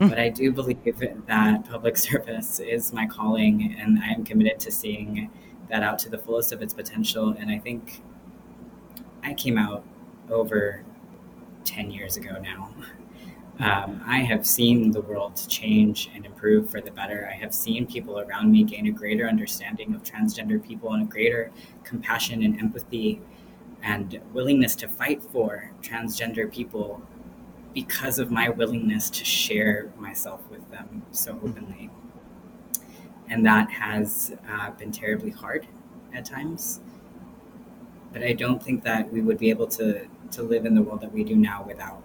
[0.00, 0.08] Mm.
[0.10, 0.82] But I do believe
[1.26, 5.30] that public service is my calling, and I am committed to seeing
[5.68, 7.36] that out to the fullest of its potential.
[7.38, 8.02] And I think
[9.22, 9.84] I came out
[10.28, 10.82] over
[11.62, 12.74] 10 years ago now.
[13.60, 17.28] Um, I have seen the world change and improve for the better.
[17.30, 21.06] I have seen people around me gain a greater understanding of transgender people and a
[21.06, 21.52] greater
[21.84, 23.20] compassion and empathy
[23.82, 27.02] and willingness to fight for transgender people
[27.74, 31.90] because of my willingness to share myself with them so openly.
[33.28, 35.66] And that has uh, been terribly hard
[36.14, 36.80] at times.
[38.10, 41.02] But I don't think that we would be able to, to live in the world
[41.02, 42.02] that we do now without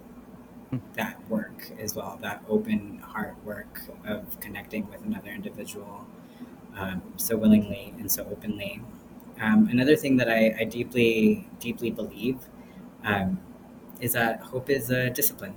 [0.94, 6.06] that work as well, that open heart work of connecting with another individual
[6.76, 8.82] um, so willingly and so openly.
[9.40, 12.38] Um, another thing that I, I, deeply, deeply believe
[13.04, 13.40] um,
[14.00, 15.54] is that hope is a discipline.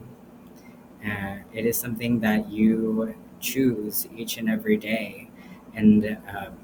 [1.05, 5.30] Uh, it is something that you choose each and every day.
[5.74, 6.57] And um,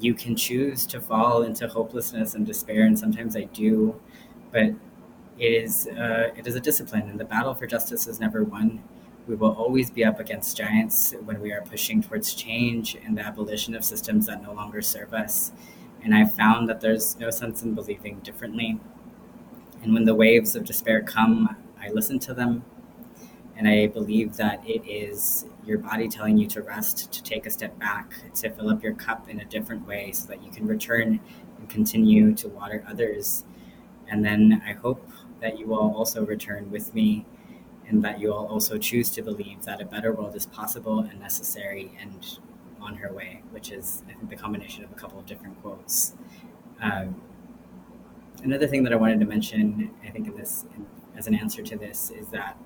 [0.00, 4.00] you can choose to fall into hopelessness and despair, and sometimes I do,
[4.52, 4.72] but
[5.38, 8.82] it is uh, it is a discipline, and the battle for justice is never won.
[9.26, 13.22] We will always be up against giants when we are pushing towards change and the
[13.22, 15.52] abolition of systems that no longer serve us.
[16.02, 18.80] And I've found that there's no sense in believing differently.
[19.82, 22.64] And when the waves of despair come, I listen to them.
[23.56, 27.50] And I believe that it is your body telling you to rest, to take a
[27.50, 30.66] step back, to fill up your cup in a different way so that you can
[30.66, 31.20] return
[31.58, 33.44] and continue to water others.
[34.08, 35.06] And then I hope
[35.40, 37.24] that you all also return with me
[37.88, 41.18] and that you all also choose to believe that a better world is possible and
[41.20, 42.38] necessary and
[42.80, 46.14] on her way, which is, I think, the combination of a couple of different quotes.
[46.80, 47.20] Um,
[48.42, 50.86] another thing that I wanted to mention, I think, in this, in,
[51.16, 52.56] as an answer to this, is that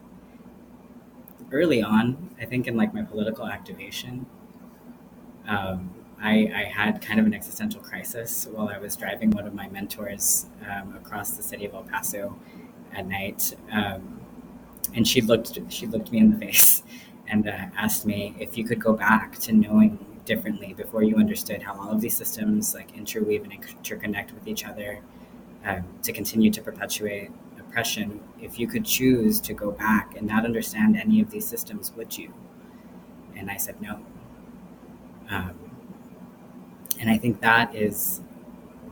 [1.50, 4.26] early on, I think, in like my political activation,
[5.46, 9.54] um, I, I, had kind of an existential crisis while I was driving one of
[9.54, 12.38] my mentors um, across the city of El Paso
[12.94, 14.20] at night, um,
[14.94, 16.82] and she looked she looked me in the face,
[17.28, 21.62] and uh, asked me if you could go back to knowing differently before you understood
[21.62, 25.00] how all of these systems like interweave and interconnect with each other
[25.64, 28.20] um, to continue to perpetuate oppression.
[28.40, 32.16] If you could choose to go back and not understand any of these systems, would
[32.16, 32.32] you?
[33.36, 34.00] And I said no.
[35.30, 35.54] Um,
[37.00, 38.20] and I think that is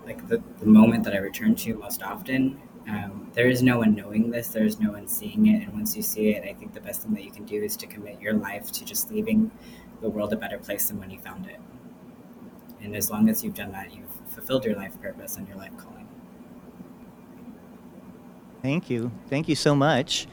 [0.05, 2.61] like the, the moment that I return to most often.
[2.89, 5.63] Um, there is no one knowing this, there is no one seeing it.
[5.63, 7.77] And once you see it, I think the best thing that you can do is
[7.77, 9.51] to commit your life to just leaving
[10.01, 11.61] the world a better place than when you found it.
[12.83, 15.77] And as long as you've done that, you've fulfilled your life purpose and your life
[15.77, 16.09] calling.
[18.63, 19.11] Thank you.
[19.29, 20.27] Thank you so much.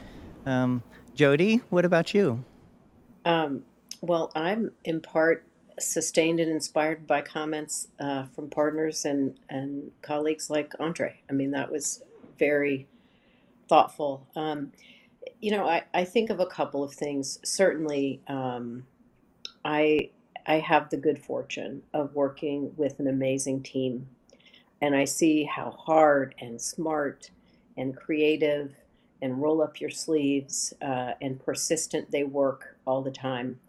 [0.46, 0.82] Um,
[1.14, 2.44] Jody, what about you?
[3.24, 3.64] Um,
[4.00, 5.44] well, I'm in part
[5.78, 11.22] sustained and inspired by comments uh, from partners and, and colleagues like Audrey.
[11.28, 12.02] I mean, that was
[12.38, 12.86] very
[13.68, 14.26] thoughtful.
[14.34, 14.72] Um,
[15.40, 17.38] you know, I, I think of a couple of things.
[17.44, 18.86] Certainly, um,
[19.64, 20.10] I
[20.46, 24.08] I have the good fortune of working with an amazing team,
[24.80, 27.30] and I see how hard and smart
[27.76, 28.74] and creative
[29.20, 33.60] and roll up your sleeves uh, and persistent they work all the time.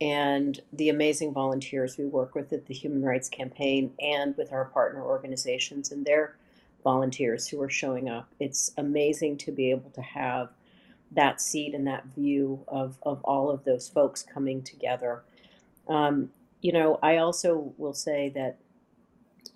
[0.00, 4.64] And the amazing volunteers we work with at the Human Rights Campaign and with our
[4.64, 6.36] partner organizations and their
[6.82, 8.28] volunteers who are showing up.
[8.40, 10.50] It's amazing to be able to have
[11.12, 15.22] that seat and that view of, of all of those folks coming together.
[15.88, 16.30] Um,
[16.60, 18.58] you know, I also will say that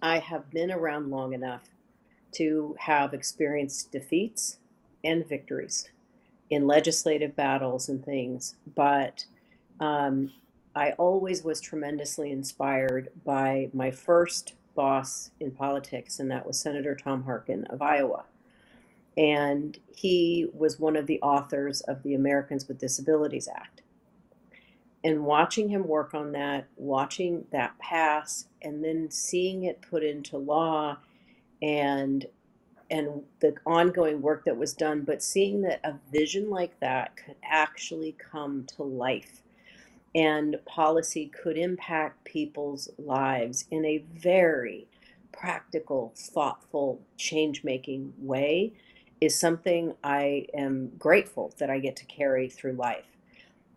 [0.03, 1.63] I have been around long enough
[2.33, 4.59] to have experienced defeats
[5.03, 5.89] and victories
[6.51, 9.25] in legislative battles and things, but
[9.81, 10.33] um,
[10.75, 16.95] I always was tremendously inspired by my first boss in politics, and that was Senator
[16.95, 18.25] Tom Harkin of Iowa.
[19.17, 23.83] And he was one of the authors of the Americans with Disabilities Act.
[25.03, 30.37] And watching him work on that, watching that pass, and then seeing it put into
[30.37, 30.99] law
[31.63, 32.27] and
[32.89, 37.35] and the ongoing work that was done, but seeing that a vision like that could
[37.43, 39.43] actually come to life
[40.17, 44.89] and policy could impact people's lives in a very
[45.31, 48.73] practical, thoughtful, change making way
[49.21, 53.05] is something I am grateful that I get to carry through life.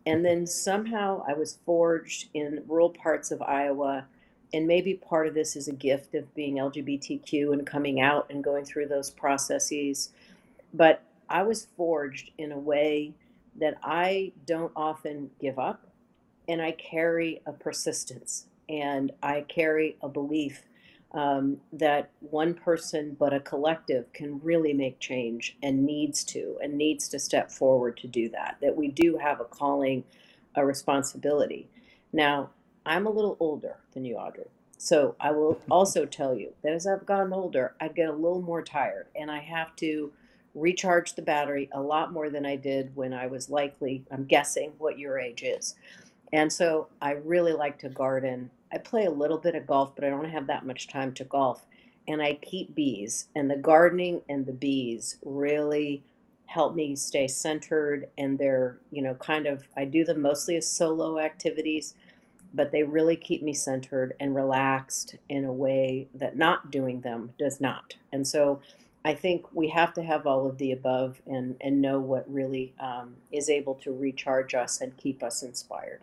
[0.06, 4.06] And then somehow I was forged in rural parts of Iowa.
[4.54, 8.42] And maybe part of this is a gift of being LGBTQ and coming out and
[8.42, 10.12] going through those processes.
[10.74, 13.14] But I was forged in a way
[13.60, 15.89] that I don't often give up
[16.50, 20.64] and I carry a persistence and I carry a belief
[21.14, 26.76] um, that one person but a collective can really make change and needs to and
[26.76, 30.06] needs to step forward to do that that we do have a calling
[30.56, 31.70] a responsibility.
[32.14, 32.52] Now
[32.86, 34.48] i'm a little older than you audrey
[34.78, 38.42] so i will also tell you that as i've gotten older i get a little
[38.44, 40.12] more tired and i have to
[40.56, 44.74] recharge the battery a lot more than i did when i was likely i'm guessing
[44.80, 45.76] what your age is
[46.32, 48.52] and so I really like to garden.
[48.72, 51.24] I play a little bit of golf, but I don't have that much time to
[51.24, 51.66] golf.
[52.08, 56.04] And I keep bees, and the gardening and the bees really
[56.46, 58.10] help me stay centered.
[58.18, 61.94] And they're, you know, kind of, I do them mostly as solo activities,
[62.54, 67.34] but they really keep me centered and relaxed in a way that not doing them
[67.38, 67.96] does not.
[68.12, 68.62] And so
[69.06, 72.74] I think we have to have all of the above and, and know what really
[72.80, 76.02] um, is able to recharge us and keep us inspired.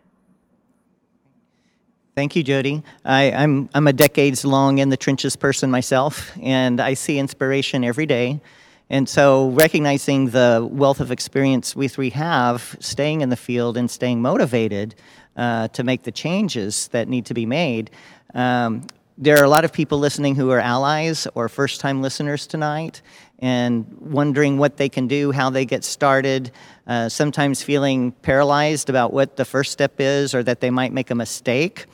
[2.17, 2.81] Thank you, Jody.
[3.05, 7.19] I, am I'm, I'm a decades long in the trenches person myself, and I see
[7.19, 8.41] inspiration every day.
[8.89, 13.87] And so, recognizing the wealth of experience we three have, staying in the field and
[13.91, 14.95] staying motivated
[15.35, 17.91] uh, to make the changes that need to be made.
[18.33, 18.87] Um,
[19.19, 23.03] there are a lot of people listening who are allies or first time listeners tonight
[23.39, 26.51] and wondering what they can do, how they get started,
[26.87, 31.11] uh, sometimes feeling paralyzed about what the first step is or that they might make
[31.11, 31.85] a mistake.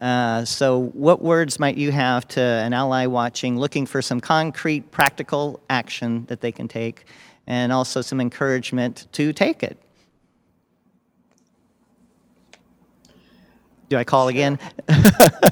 [0.00, 4.90] Uh, so, what words might you have to an ally watching looking for some concrete,
[4.90, 7.06] practical action that they can take,
[7.46, 9.78] and also some encouragement to take it?
[13.88, 14.58] Do I call again?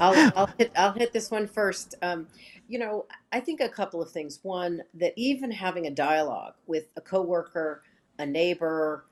[0.01, 1.95] I'll, I'll, hit, I'll hit this one first.
[2.01, 2.27] Um,
[2.67, 4.39] you know, I think a couple of things.
[4.43, 7.83] One, that even having a dialogue with a coworker,
[8.19, 9.05] a neighbor,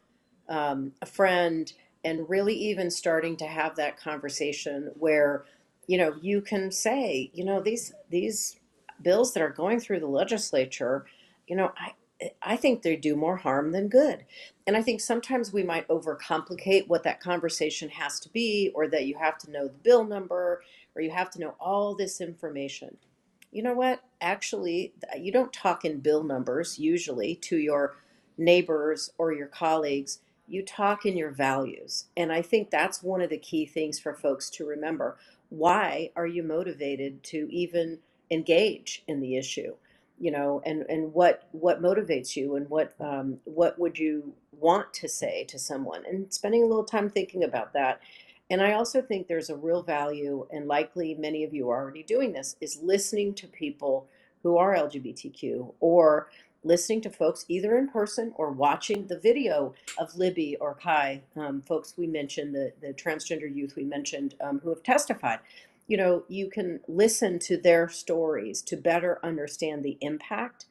[0.49, 1.71] um, a friend,
[2.03, 5.45] and really even starting to have that conversation where
[5.87, 8.59] you know you can say you know these these
[9.01, 11.05] bills that are going through the legislature
[11.47, 11.91] you know I,
[12.41, 14.25] I think they do more harm than good.
[14.65, 19.05] And I think sometimes we might overcomplicate what that conversation has to be, or that
[19.05, 20.61] you have to know the bill number,
[20.95, 22.97] or you have to know all this information.
[23.51, 24.01] You know what?
[24.21, 27.95] Actually, you don't talk in bill numbers usually to your
[28.37, 30.19] neighbors or your colleagues.
[30.53, 32.05] You talk in your values.
[32.15, 35.17] And I think that's one of the key things for folks to remember.
[35.49, 37.99] Why are you motivated to even
[38.29, 39.75] engage in the issue?
[40.19, 44.93] you know and and what what motivates you and what um, what would you want
[44.93, 47.99] to say to someone and spending a little time thinking about that
[48.49, 52.03] and i also think there's a real value and likely many of you are already
[52.03, 54.07] doing this is listening to people
[54.43, 56.29] who are lgbtq or
[56.63, 61.61] listening to folks either in person or watching the video of libby or kai um,
[61.61, 65.39] folks we mentioned the, the transgender youth we mentioned um, who have testified
[65.87, 70.65] you know, you can listen to their stories to better understand the impact.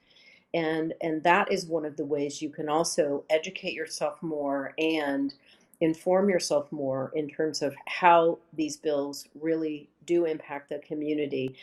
[0.54, 5.34] And, and that is one of the ways you can also educate yourself more and
[5.80, 11.54] inform yourself more in terms of how these bills really do impact the community.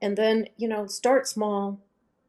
[0.00, 1.80] And then, you know, start small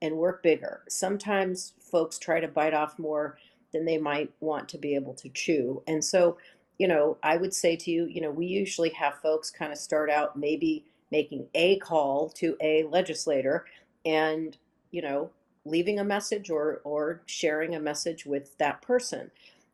[0.06, 0.84] and work bigger.
[0.88, 3.38] Sometimes folks try to bite off more
[3.74, 5.82] than they might want to be able to chew.
[5.88, 6.38] And so
[6.78, 9.78] you know, I would say to you, you know, we usually have folks kind of
[9.78, 13.66] start out maybe making a call to a legislator
[14.06, 14.58] and,
[14.92, 15.30] you know,
[15.64, 19.32] leaving a message or or sharing a message with that person.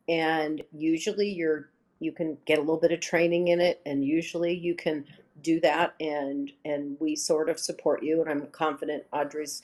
[0.08, 1.68] And usually you're
[1.98, 5.04] you can get a little bit of training in it and usually you can
[5.42, 9.62] do that and and we sort of support you and I'm confident Audrey's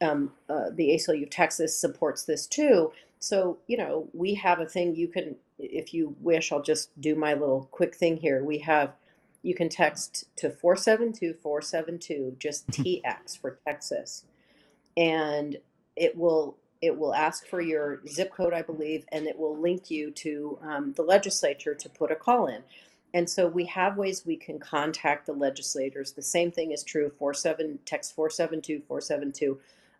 [0.00, 2.92] um, uh, the ACLU of Texas supports this too.
[3.18, 7.14] So, you know, we have a thing you can if you wish, I'll just do
[7.14, 8.44] my little quick thing here.
[8.44, 8.92] We have,
[9.42, 14.24] you can text to 472 472, just TX for Texas.
[14.96, 15.56] And
[15.96, 19.90] it will it will ask for your zip code, I believe, and it will link
[19.90, 22.62] you to um, the legislature to put a call in.
[23.12, 26.12] And so we have ways we can contact the legislators.
[26.12, 27.10] The same thing is true.
[27.18, 29.58] 47 text 472 472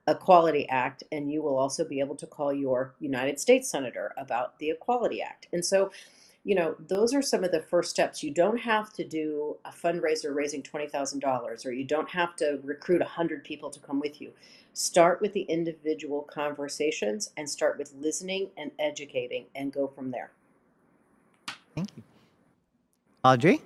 [0.09, 4.59] Equality Act, and you will also be able to call your United States Senator about
[4.59, 5.48] the Equality Act.
[5.52, 5.90] And so,
[6.44, 8.22] you know, those are some of the first steps.
[8.22, 13.01] You don't have to do a fundraiser raising $20,000 or you don't have to recruit
[13.01, 14.32] 100 people to come with you.
[14.72, 20.30] Start with the individual conversations and start with listening and educating and go from there.
[21.74, 22.02] Thank you.
[23.24, 23.60] Audrey?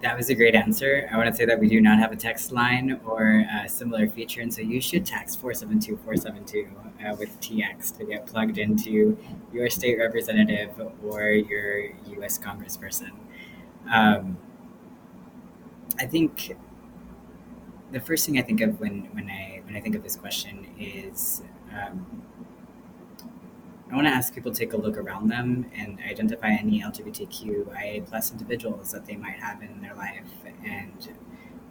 [0.00, 1.08] That was a great answer.
[1.12, 4.08] I want to say that we do not have a text line or a similar
[4.08, 6.68] feature, and so you should text 472 472
[7.04, 9.18] uh, with TX to get plugged into
[9.52, 10.70] your state representative
[11.04, 13.10] or your US congressperson.
[13.92, 14.38] Um,
[15.98, 16.56] I think
[17.90, 20.66] the first thing I think of when, when I when I think of this question
[20.78, 21.42] is
[21.72, 22.22] um,
[23.90, 28.06] I want to ask people to take a look around them and identify any LGBTQIA
[28.06, 30.28] plus individuals that they might have in their life
[30.62, 31.08] and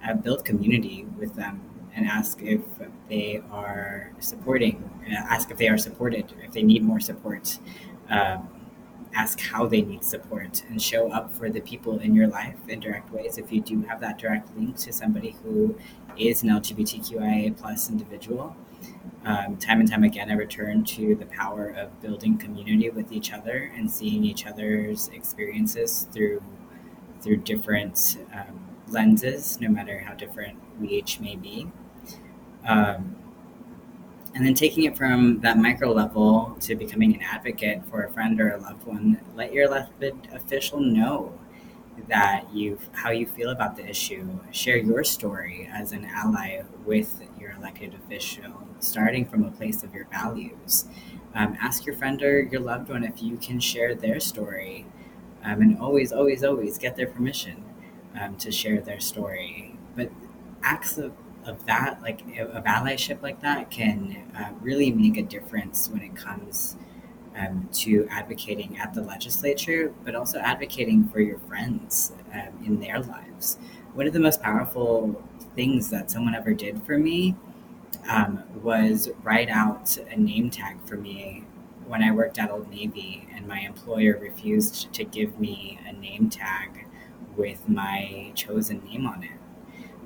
[0.04, 1.62] uh, build community with them
[1.96, 2.62] and ask if
[3.08, 7.60] they are supporting, uh, ask if they are supported, if they need more support,
[8.10, 8.50] um,
[9.14, 12.80] ask how they need support, and show up for the people in your life in
[12.80, 13.38] direct ways.
[13.38, 15.78] If you do have that direct link to somebody who
[16.18, 18.56] is an LGBTQIA plus individual,
[19.26, 23.34] um, time and time again, I return to the power of building community with each
[23.34, 26.42] other and seeing each other's experiences through
[27.22, 31.68] through different um, lenses, no matter how different we each may be.
[32.66, 33.16] Um,
[34.34, 38.40] and then taking it from that micro level to becoming an advocate for a friend
[38.40, 41.34] or a loved one, let your elected official know
[42.08, 44.40] that you how you feel about the issue.
[44.52, 49.94] Share your story as an ally with your elected official starting from a place of
[49.94, 50.86] your values.
[51.36, 54.86] Um, ask your friend or your loved one if you can share their story,
[55.44, 57.64] um, and always, always, always get their permission
[58.20, 59.78] um, to share their story.
[59.96, 60.10] But
[60.64, 61.14] acts of,
[61.46, 66.16] of that, like of allyship like that, can uh, really make a difference when it
[66.16, 66.76] comes
[67.38, 73.00] um, to advocating at the legislature, but also advocating for your friends um, in their
[73.00, 73.58] lives.
[73.94, 75.24] One of the most powerful
[75.56, 77.36] things that someone ever did for me
[78.08, 81.44] um, was write out a name tag for me
[81.86, 86.30] when I worked at Old Navy, and my employer refused to give me a name
[86.30, 86.86] tag
[87.36, 89.32] with my chosen name on it.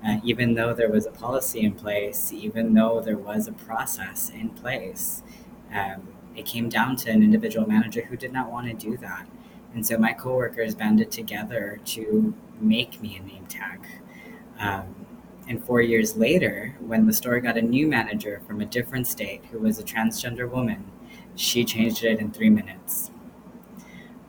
[0.06, 4.30] Uh, even though there was a policy in place, even though there was a process
[4.30, 5.22] in place,
[5.74, 9.28] um, it came down to an individual manager who did not want to do that.
[9.74, 13.86] And so my coworkers banded together to make me a name tag.
[14.60, 15.01] Um,
[15.52, 19.44] And four years later, when the store got a new manager from a different state
[19.52, 20.90] who was a transgender woman,
[21.36, 23.12] she changed it in three minutes.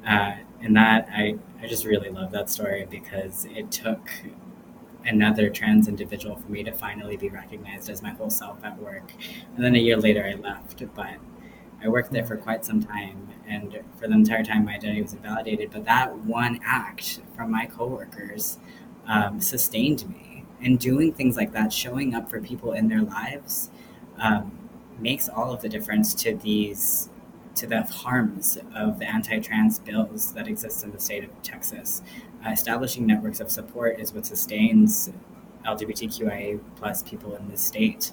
[0.05, 4.11] Uh, and that I, I just really love that story because it took
[5.05, 9.13] another trans individual for me to finally be recognized as my whole self at work.
[9.55, 11.19] And then a year later, I left, but
[11.81, 15.13] I worked there for quite some time, and for the entire time, my identity was
[15.13, 15.71] invalidated.
[15.71, 18.59] But that one act from my coworkers
[19.07, 20.32] um, sustained me,
[20.63, 23.71] and doing things like that, showing up for people in their lives,
[24.19, 24.59] um,
[24.99, 27.09] makes all of the difference to these
[27.55, 32.01] to the harms of the anti-trans bills that exist in the state of Texas.
[32.45, 35.11] Uh, establishing networks of support is what sustains
[35.67, 38.13] LGBTQIA plus people in this state.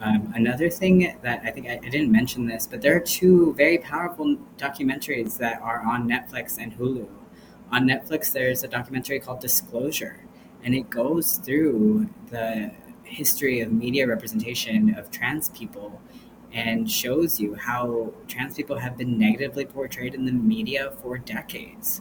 [0.00, 3.54] Um, another thing that I think I, I, didn't mention this, but there are two
[3.54, 7.06] very powerful documentaries that are on Netflix and Hulu.
[7.70, 10.23] On Netflix, there's a documentary called Disclosure,
[10.64, 12.72] and it goes through the
[13.04, 16.00] history of media representation of trans people
[16.52, 22.00] and shows you how trans people have been negatively portrayed in the media for decades.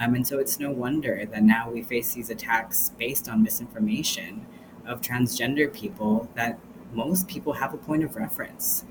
[0.00, 4.46] Um, and so it's no wonder that now we face these attacks based on misinformation
[4.86, 6.58] of transgender people that
[6.92, 8.84] most people have a point of reference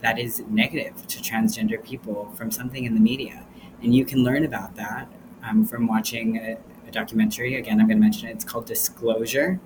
[0.00, 3.46] that is negative to transgender people from something in the media.
[3.82, 5.08] And you can learn about that
[5.44, 6.56] um, from watching a,
[6.96, 7.56] documentary.
[7.56, 8.32] Again, I'm going to mention it.
[8.32, 9.60] It's called Disclosure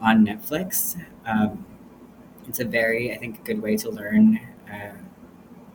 [0.00, 1.00] on Netflix.
[1.24, 1.64] Um,
[2.48, 4.40] it's a very, I think, good way to learn
[4.70, 4.96] uh,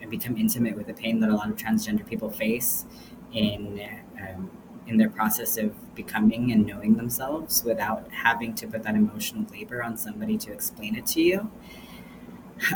[0.02, 2.86] and become intimate with the pain that a lot of transgender people face
[3.34, 3.82] in
[4.20, 4.52] um,
[4.88, 9.84] in their process of becoming and knowing themselves without having to put that emotional labor
[9.84, 11.52] on somebody to explain it to you.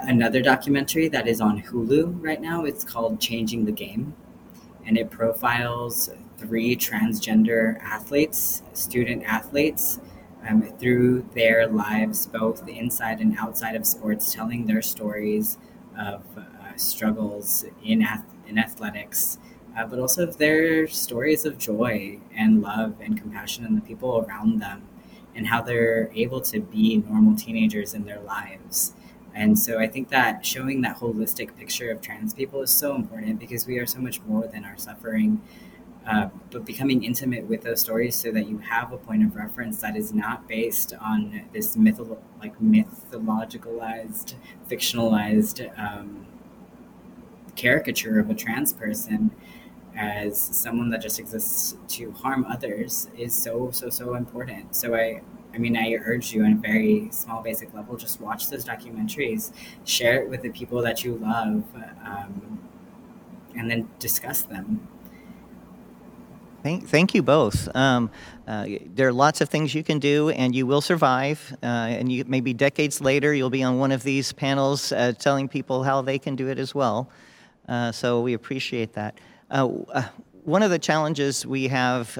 [0.03, 4.13] Another documentary that is on Hulu right now, it's called Changing the Game,
[4.85, 6.09] and it profiles
[6.41, 9.99] three transgender athletes, student athletes,
[10.47, 15.57] um, through their lives, both inside and outside of sports, telling their stories
[15.97, 19.37] of uh, struggles in, ath- in athletics
[19.77, 24.59] uh, but also their stories of joy and love and compassion and the people around
[24.59, 24.83] them
[25.35, 28.93] and how they're able to be normal teenagers in their lives.
[29.33, 33.39] And so I think that showing that holistic picture of trans people is so important
[33.39, 35.41] because we are so much more than our suffering.
[36.05, 39.81] Uh, but becoming intimate with those stories so that you have a point of reference
[39.81, 44.33] that is not based on this mytholo- like mythologicalized,
[44.67, 46.25] fictionalized um,
[47.55, 49.31] caricature of a trans person,
[49.95, 54.75] as someone that just exists to harm others is so so so important.
[54.75, 55.21] So i
[55.53, 59.51] i mean i urge you on a very small basic level just watch those documentaries
[59.85, 61.63] share it with the people that you love
[62.05, 62.59] um,
[63.55, 64.87] and then discuss them
[66.63, 67.67] Thank, thank you both.
[67.75, 68.11] Um,
[68.47, 71.57] uh, there are lots of things you can do, and you will survive.
[71.63, 75.47] Uh, and you, maybe decades later, you'll be on one of these panels uh, telling
[75.47, 77.09] people how they can do it as well.
[77.67, 79.17] Uh, so we appreciate that.
[79.49, 80.03] Uh, uh,
[80.43, 82.19] one of the challenges we have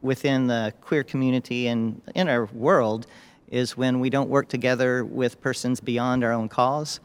[0.00, 3.06] within the queer community and in our world
[3.46, 6.98] is when we don't work together with persons beyond our own cause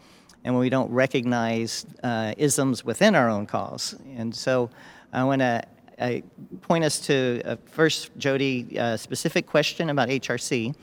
[0.44, 1.86] and when we don't recognize
[2.38, 3.96] isms within our own cause.
[4.16, 4.72] And so
[5.14, 5.62] I want to
[6.62, 10.76] point us to uh, first, Jody, a specific question about HRC.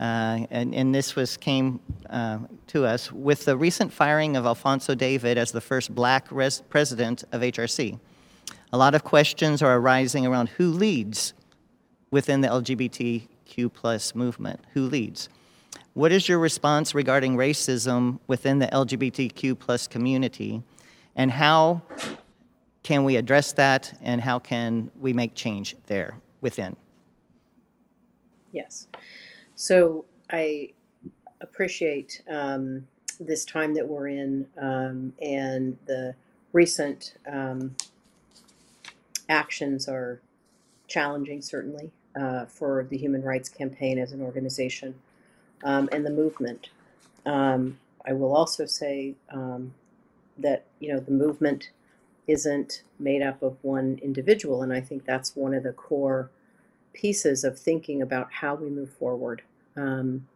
[0.00, 1.78] Uh, and, and, this was came
[2.10, 6.62] uh, to us with the recent firing of Alfonso David as the first black res-
[6.70, 8.00] president of HRC.
[8.72, 11.34] A lot of questions are arising around who leads
[12.10, 14.60] within the LGBTQ plus movement.
[14.72, 15.28] Who leads?
[15.94, 20.62] What is your response regarding racism within the LGBTQ plus community?
[21.14, 21.82] And how
[22.82, 26.76] can we address that and how can we make change there within?
[28.52, 28.88] Yes.
[29.54, 30.72] So I
[31.40, 32.86] appreciate um,
[33.20, 36.14] this time that we're in um, and the
[36.52, 37.74] recent um,
[39.28, 40.20] actions are
[40.88, 41.90] challenging, certainly,
[42.20, 44.94] uh, for the Human Rights Campaign as an organization
[45.64, 46.70] um, and the movement.
[47.24, 49.72] Um, I will also say um,
[50.38, 51.70] that you know the movement
[52.26, 56.30] isn't made up of one individual, and I think that's one of the core
[56.92, 59.42] pieces of thinking about how we move forward.
[59.76, 60.26] Um,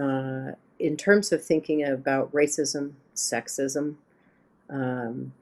[0.00, 3.96] uh, in terms of thinking about racism, sexism,
[4.70, 5.32] um,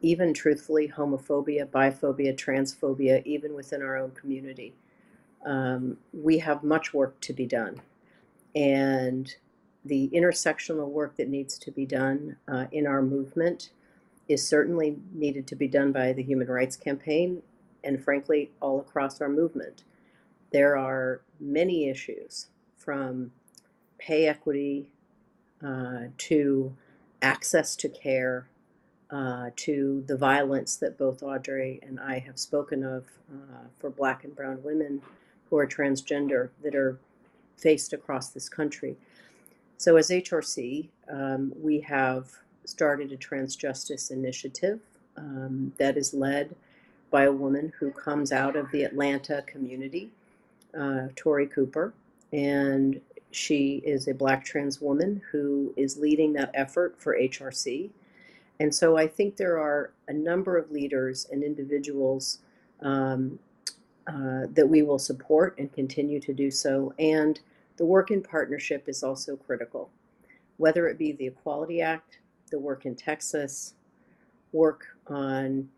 [0.00, 4.74] even truthfully, homophobia, biphobia, transphobia, even within our own community.
[5.44, 7.80] Um, we have much work to be done.
[8.54, 9.34] And
[9.84, 13.70] the intersectional work that needs to be done uh, in our movement
[14.32, 17.42] is certainly needed to be done by the Human Rights Campaign
[17.84, 19.84] and, frankly, all across our movement.
[20.52, 23.32] There are many issues from
[23.98, 24.90] pay equity
[25.64, 26.74] uh, to
[27.20, 28.48] access to care
[29.10, 34.24] uh, to the violence that both Audrey and I have spoken of uh, for black
[34.24, 35.02] and brown women
[35.50, 36.98] who are transgender that are
[37.56, 38.96] faced across this country.
[39.76, 44.80] So, as HRC, um, we have started a trans justice initiative
[45.16, 46.54] um, that is led
[47.10, 50.10] by a woman who comes out of the Atlanta community,
[50.78, 51.92] uh, Tori Cooper,
[52.32, 57.90] and she is a black trans woman who is leading that effort for HRC.
[58.60, 62.38] And so I think there are a number of leaders and individuals
[62.80, 63.38] um,
[64.06, 66.94] uh, that we will support and continue to do so.
[66.98, 67.40] And
[67.76, 69.90] the work in partnership is also critical,
[70.56, 72.18] whether it be the Equality Act,
[72.52, 73.74] the work in Texas,
[74.52, 75.68] work on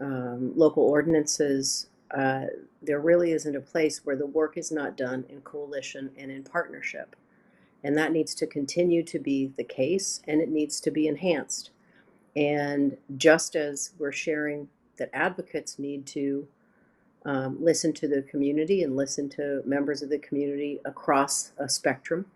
[0.00, 1.86] um, local ordinances.
[2.16, 2.46] Uh,
[2.82, 6.42] there really isn't a place where the work is not done in coalition and in
[6.42, 7.14] partnership.
[7.84, 11.70] And that needs to continue to be the case and it needs to be enhanced.
[12.34, 14.68] And just as we're sharing
[14.98, 16.48] that advocates need to
[17.24, 22.26] um, listen to the community and listen to members of the community across a spectrum,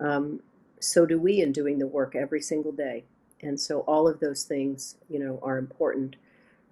[0.00, 0.40] um,
[0.80, 3.04] so do we in doing the work every single day.
[3.42, 6.16] And so all of those things, you know, are important.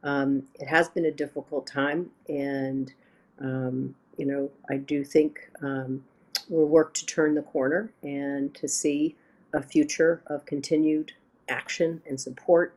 [0.03, 2.93] Um, it has been a difficult time, and
[3.41, 6.05] um, you know, I do think um,
[6.49, 9.17] we'll work to turn the corner and to see
[9.53, 11.13] a future of continued
[11.49, 12.77] action and support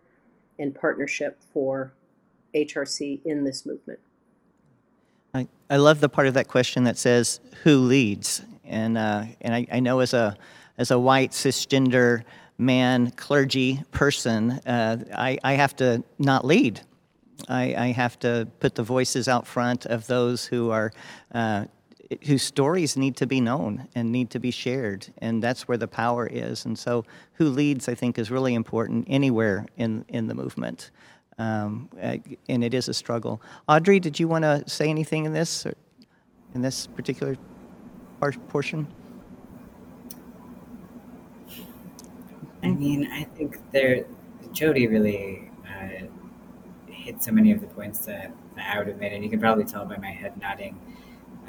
[0.60, 1.94] and partnership for
[2.56, 4.00] HRC in this movement.
[5.34, 9.54] I, I love the part of that question that says who leads, and uh, and
[9.54, 10.38] I, I know as a
[10.78, 12.24] as a white cisgender
[12.58, 16.82] man clergy person, uh, I, I have to not lead.
[17.48, 20.92] I, I have to put the voices out front of those who are
[21.34, 21.66] uh,
[22.26, 25.88] whose stories need to be known and need to be shared, and that's where the
[25.88, 26.66] power is.
[26.66, 30.92] And so, who leads, I think, is really important anywhere in in the movement,
[31.38, 32.18] um, uh,
[32.50, 33.42] and it is a struggle.
[33.68, 35.66] Audrey, did you want to say anything in this,
[36.56, 37.38] in this particular
[38.50, 38.88] portion?
[42.68, 44.06] I mean, I think there,
[44.52, 46.06] Jody really uh,
[46.88, 49.40] hit so many of the points that, that I would have made, and you can
[49.40, 50.80] probably tell by my head nodding.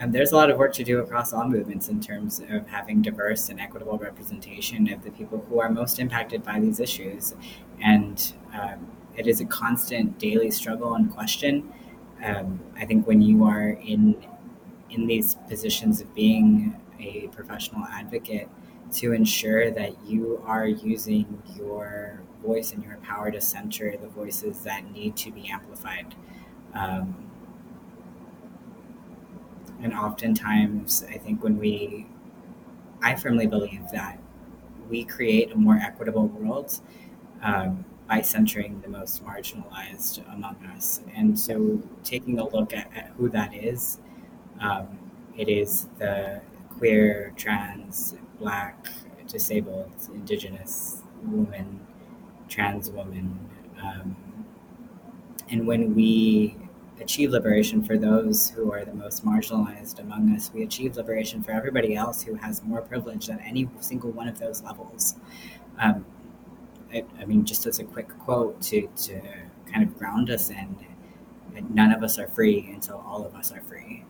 [0.01, 3.03] Um, there's a lot of work to do across all movements in terms of having
[3.03, 7.35] diverse and equitable representation of the people who are most impacted by these issues.
[7.83, 8.87] And um,
[9.17, 11.73] it is a constant daily struggle and question.
[12.25, 14.25] Um, I think when you are in
[14.91, 18.49] in these positions of being a professional advocate,
[18.95, 24.61] to ensure that you are using your voice and your power to center the voices
[24.61, 26.15] that need to be amplified.
[26.75, 27.29] Um,
[29.83, 32.07] and oftentimes, I think when we,
[33.03, 34.19] I firmly believe that
[34.89, 36.81] we create a more equitable world
[37.43, 41.01] um, by centering the most marginalized among us.
[41.15, 43.99] And so, taking a look at, at who that is,
[44.61, 44.99] um,
[45.37, 46.41] it is the
[46.71, 48.87] queer, trans, black,
[49.27, 51.81] disabled, indigenous woman,
[52.49, 53.39] trans woman.
[53.83, 54.17] Um,
[55.51, 56.57] and when we
[57.01, 61.53] achieve liberation for those who are the most marginalized among us, we achieve liberation for
[61.53, 65.17] everybody else who has more privilege than any single one of those levels.
[65.79, 66.05] Um,
[66.93, 69.21] I, I, mean, just as a quick quote to, to
[69.71, 70.77] kind of ground us in,
[71.71, 74.05] none of us are free until all of us are free.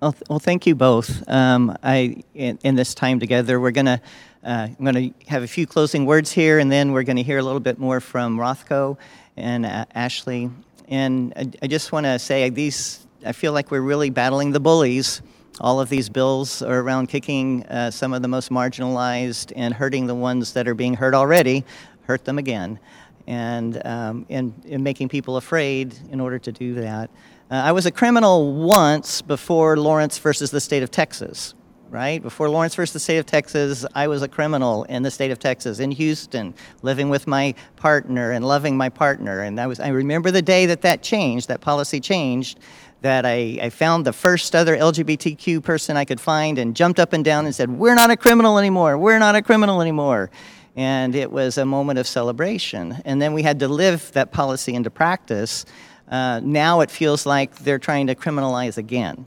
[0.00, 1.28] Well, th- well, thank you both.
[1.28, 4.00] Um, I in, in, this time together, we're gonna
[4.44, 7.42] uh, I'm gonna have a few closing words here, and then we're gonna hear a
[7.42, 8.96] little bit more from Rothko
[9.36, 10.50] and uh, Ashley.
[10.86, 13.08] And I, I just want to say these.
[13.26, 15.20] I feel like we're really battling the bullies.
[15.60, 20.06] All of these bills are around kicking uh, some of the most marginalized and hurting
[20.06, 21.64] the ones that are being hurt already,
[22.02, 22.78] hurt them again,
[23.26, 27.10] and um, and, and making people afraid in order to do that.
[27.50, 31.54] Uh, I was a criminal once before Lawrence versus the state of Texas,
[31.88, 32.20] right?
[32.20, 35.38] Before Lawrence versus the state of Texas, I was a criminal in the state of
[35.38, 36.52] Texas, in Houston,
[36.82, 39.40] living with my partner and loving my partner.
[39.40, 42.58] And I, was, I remember the day that that changed, that policy changed,
[43.00, 47.14] that I, I found the first other LGBTQ person I could find and jumped up
[47.14, 48.98] and down and said, We're not a criminal anymore.
[48.98, 50.30] We're not a criminal anymore.
[50.76, 53.00] And it was a moment of celebration.
[53.06, 55.64] And then we had to live that policy into practice.
[56.10, 59.26] Uh, now it feels like they're trying to criminalize again.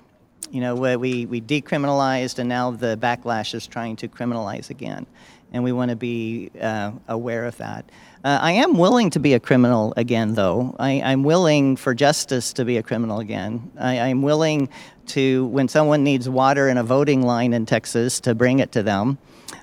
[0.50, 5.06] You know, where we, we decriminalized and now the backlash is trying to criminalize again.
[5.54, 7.86] and we want to be uh, aware of that.
[8.24, 10.76] Uh, I am willing to be a criminal again, though.
[10.80, 13.72] I, am willing for justice to be a criminal again.
[13.80, 14.70] I, I'm willing
[15.08, 18.84] to, when someone needs water in a voting line in Texas, to bring it to
[18.84, 19.18] them.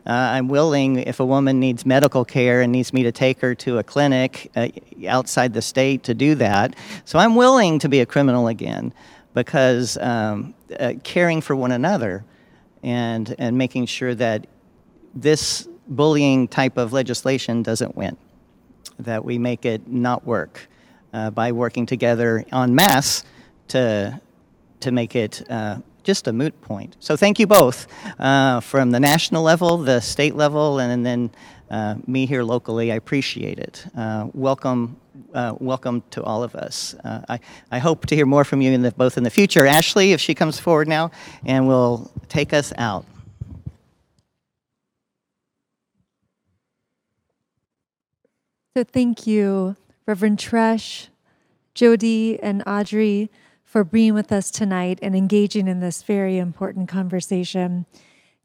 [0.09, 3.55] Uh, I'm willing, if a woman needs medical care and needs me to take her
[3.56, 4.68] to a clinic uh,
[5.06, 6.74] outside the state, to do that.
[7.05, 8.94] So I'm willing to be a criminal again
[9.35, 12.24] because um, uh, caring for one another
[12.82, 14.47] and, and making sure that
[15.14, 18.16] this bullying type of legislation doesn't win,
[18.98, 20.68] that we make it not work
[21.12, 23.24] uh, by working together en masse
[23.68, 24.18] to,
[24.80, 25.76] to make it uh,
[26.09, 26.97] just a moot point.
[27.01, 27.86] So thank you both
[28.18, 31.30] uh, from the national level, the state level, and then
[31.70, 32.90] uh, me here locally.
[32.90, 33.85] I appreciate it.
[33.94, 34.97] Uh, welcome,
[35.35, 36.94] uh, welcome to all of us.
[37.05, 37.40] Uh, I,
[37.70, 39.66] I hope to hear more from you in the, both in the future.
[39.66, 41.10] Ashley, if she comes forward now,
[41.44, 43.05] and will take us out.
[48.74, 49.76] So thank you,
[50.06, 51.09] Reverend Treash,
[51.74, 53.28] Jody, and Audrey
[53.69, 57.85] for being with us tonight and engaging in this very important conversation.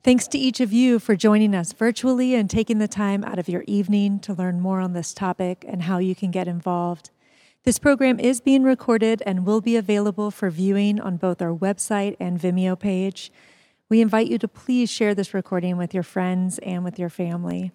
[0.03, 3.47] Thanks to each of you for joining us virtually and taking the time out of
[3.47, 7.09] your evening to learn more on this topic and how you can get involved.
[7.63, 12.17] This program is being recorded and will be available for viewing on both our website
[12.19, 13.31] and Vimeo page.
[13.87, 17.71] We invite you to please share this recording with your friends and with your family.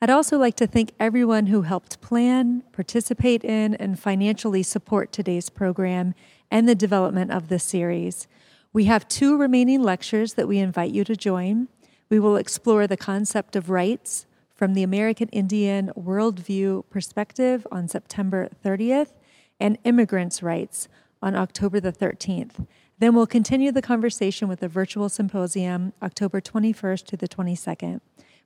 [0.00, 5.50] I'd also like to thank everyone who helped plan, participate in, and financially support today's
[5.50, 6.14] program
[6.50, 8.26] and the development of this series.
[8.72, 11.68] We have two remaining lectures that we invite you to join.
[12.08, 18.48] We will explore the concept of rights from the American Indian worldview perspective on September
[18.64, 19.12] 30th
[19.58, 20.88] and immigrants' rights
[21.22, 22.66] on October the 13th.
[22.98, 28.00] Then we'll continue the conversation with a virtual symposium October 21st to the 22nd.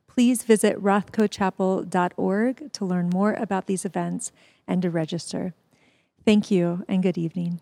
[0.07, 4.31] Please visit rothkochapel.org to learn more about these events
[4.65, 5.53] and to register.
[6.23, 7.59] Thank you and good evening.